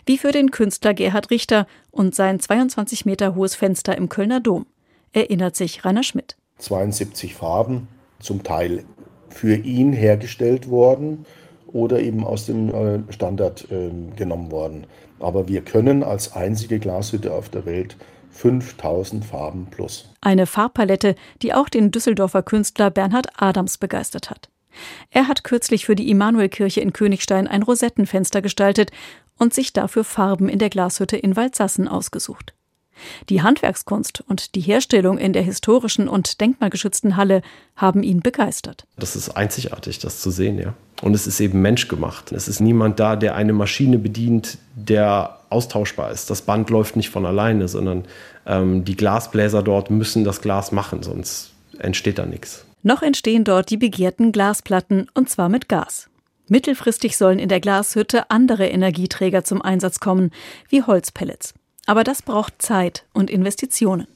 Wie 0.07 0.19
für 0.19 0.33
den 0.33 0.51
Künstler 0.51 0.95
Gerhard 0.95 1.31
Richter 1.31 1.67
und 1.91 2.15
sein 2.15 2.41
22 2.41 3.05
Meter 3.07 3.35
hohes 3.35 3.55
Fenster 3.55 3.97
im 3.97 4.09
Kölner 4.09 4.41
Dom, 4.41 4.67
erinnert 5.13 5.57
sich 5.57 5.85
Rainer 5.85 6.03
Schmidt. 6.03 6.37
72 6.59 7.35
Farben, 7.35 7.89
zum 8.21 8.43
Teil 8.43 8.85
für 9.29 9.57
ihn 9.57 9.93
hergestellt 9.93 10.71
worden 10.71 11.27
oder 11.73 12.01
eben 12.01 12.25
aus 12.25 12.47
dem 12.47 12.73
äh, 12.73 13.13
Standard 13.13 13.67
äh, 13.71 13.91
genommen 14.17 14.51
worden. 14.51 14.87
Aber 15.19 15.49
wir 15.49 15.63
können 15.63 16.03
als 16.03 16.33
einzige 16.35 16.79
Glashütte 16.79 17.33
auf 17.33 17.49
der 17.49 17.67
Welt 17.67 17.97
5000 18.35 19.25
Farben 19.25 19.69
plus. 19.71 20.11
Eine 20.21 20.47
Farbpalette, 20.47 21.15
die 21.41 21.55
auch 21.55 21.69
den 21.69 21.91
Düsseldorfer 21.91 22.43
Künstler 22.43 22.91
Bernhard 22.91 23.29
Adams 23.37 23.79
begeistert 23.79 24.31
hat. 24.31 24.51
Er 25.11 25.29
hat 25.29 25.45
kürzlich 25.45 25.87
für 25.87 25.95
die 25.95 26.11
Immanuelkirche 26.11 26.81
in 26.81 26.93
Königstein 26.93 27.47
ein 27.47 27.63
Rosettenfenster 27.63 28.43
gestaltet 28.43 28.91
und 29.39 29.55
sich 29.55 29.73
dafür 29.73 30.05
Farben 30.05 30.49
in 30.49 30.59
der 30.59 30.71
Glashütte 30.71 31.17
in 31.17 31.37
Waldsassen 31.37 31.89
ausgesucht. 31.89 32.55
Die 33.29 33.43
Handwerkskunst 33.43 34.23
und 34.29 34.55
die 34.55 34.61
Herstellung 34.61 35.19
in 35.19 35.33
der 35.33 35.43
historischen 35.43 36.09
und 36.09 36.41
denkmalgeschützten 36.41 37.17
Halle 37.17 37.43
haben 37.77 38.03
ihn 38.03 38.21
begeistert. 38.21 38.87
Das 38.97 39.17
ist 39.17 39.31
einzigartig, 39.31 39.99
das 39.99 40.21
zu 40.21 40.31
sehen, 40.31 40.59
ja. 40.59 40.75
Und 41.03 41.15
es 41.15 41.27
ist 41.27 41.41
eben 41.41 41.61
menschgemacht. 41.61 42.33
Es 42.33 42.49
ist 42.49 42.61
niemand 42.61 43.01
da, 43.01 43.17
der 43.17 43.35
eine 43.35 43.53
Maschine 43.53 43.99
bedient, 43.99 44.59
der 44.75 45.39
austauschbar 45.51 46.11
ist. 46.11 46.31
Das 46.31 46.43
Band 46.43 46.71
läuft 46.71 46.97
nicht 46.97 47.11
von 47.11 47.27
alleine, 47.27 47.69
sondern 47.69 48.05
ähm, 48.47 48.85
die 48.85 48.97
Glasbläser 48.97 49.63
dort 49.63 49.91
müssen 49.91 50.25
das 50.25 50.41
Glas 50.41 50.73
machen, 50.73 51.03
sonst 51.03 51.53
entsteht 51.79 52.19
da 52.19 52.27
nichts. 52.27 52.65
Noch 52.83 53.03
entstehen 53.03 53.45
dort 53.45 53.71
die 53.71 53.77
begehrten 53.77 54.31
Glasplatten, 54.31 55.09
und 55.15 55.31
zwar 55.31 55.49
mit 55.49 55.69
Gas. 55.69 56.09
Mittelfristig 56.49 57.17
sollen 57.17 57.39
in 57.39 57.49
der 57.49 57.61
Glashütte 57.61 58.31
andere 58.31 58.69
Energieträger 58.69 59.45
zum 59.45 59.63
Einsatz 59.63 60.01
kommen, 60.01 60.31
wie 60.69 60.83
Holzpellets. 60.83 61.55
Aber 61.87 62.05
das 62.05 62.23
braucht 62.23 62.63
Zeit 62.63 63.05
und 63.13 63.31
Investitionen. 63.31 64.07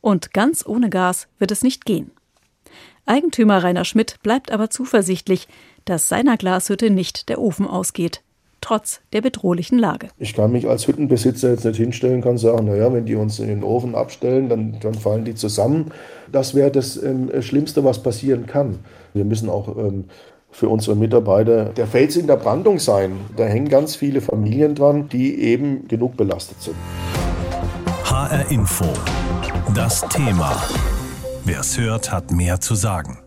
Und 0.00 0.32
ganz 0.32 0.66
ohne 0.66 0.90
Gas 0.90 1.28
wird 1.38 1.50
es 1.50 1.62
nicht 1.62 1.84
gehen. 1.84 2.10
Eigentümer 3.06 3.62
Rainer 3.62 3.84
Schmidt 3.84 4.18
bleibt 4.22 4.52
aber 4.52 4.70
zuversichtlich, 4.70 5.48
dass 5.84 6.08
seiner 6.08 6.36
Glashütte 6.36 6.90
nicht 6.90 7.28
der 7.28 7.40
Ofen 7.40 7.66
ausgeht, 7.66 8.22
trotz 8.60 9.00
der 9.12 9.20
bedrohlichen 9.20 9.78
Lage. 9.78 10.08
Ich 10.18 10.34
kann 10.34 10.52
mich 10.52 10.68
als 10.68 10.86
Hüttenbesitzer 10.86 11.50
jetzt 11.50 11.64
nicht 11.64 11.76
hinstellen 11.76 12.22
und 12.22 12.38
sagen, 12.38 12.66
naja, 12.66 12.92
wenn 12.92 13.06
die 13.06 13.16
uns 13.16 13.40
in 13.40 13.48
den 13.48 13.64
Ofen 13.64 13.94
abstellen, 13.96 14.48
dann, 14.48 14.78
dann 14.80 14.94
fallen 14.94 15.24
die 15.24 15.34
zusammen. 15.34 15.90
Das 16.30 16.54
wäre 16.54 16.70
das 16.70 17.02
ähm, 17.02 17.30
Schlimmste, 17.42 17.84
was 17.84 18.02
passieren 18.02 18.46
kann. 18.46 18.78
Wir 19.14 19.24
müssen 19.24 19.48
auch 19.50 19.76
ähm, 19.76 20.04
für 20.52 20.68
unsere 20.68 20.94
Mitarbeiter 20.94 21.64
der 21.64 21.86
Fels 21.86 22.16
in 22.16 22.26
der 22.26 22.36
Brandung 22.36 22.78
sein. 22.78 23.12
Da 23.36 23.44
hängen 23.44 23.68
ganz 23.68 23.96
viele 23.96 24.20
Familien 24.20 24.74
dran, 24.74 25.08
die 25.08 25.40
eben 25.40 25.88
genug 25.88 26.16
belastet 26.16 26.62
sind. 26.62 26.76
HR 28.04 28.50
Info. 28.50 28.84
Das 29.74 30.02
Thema. 30.08 30.54
Wer 31.44 31.60
es 31.60 31.78
hört, 31.78 32.12
hat 32.12 32.30
mehr 32.30 32.60
zu 32.60 32.74
sagen. 32.74 33.21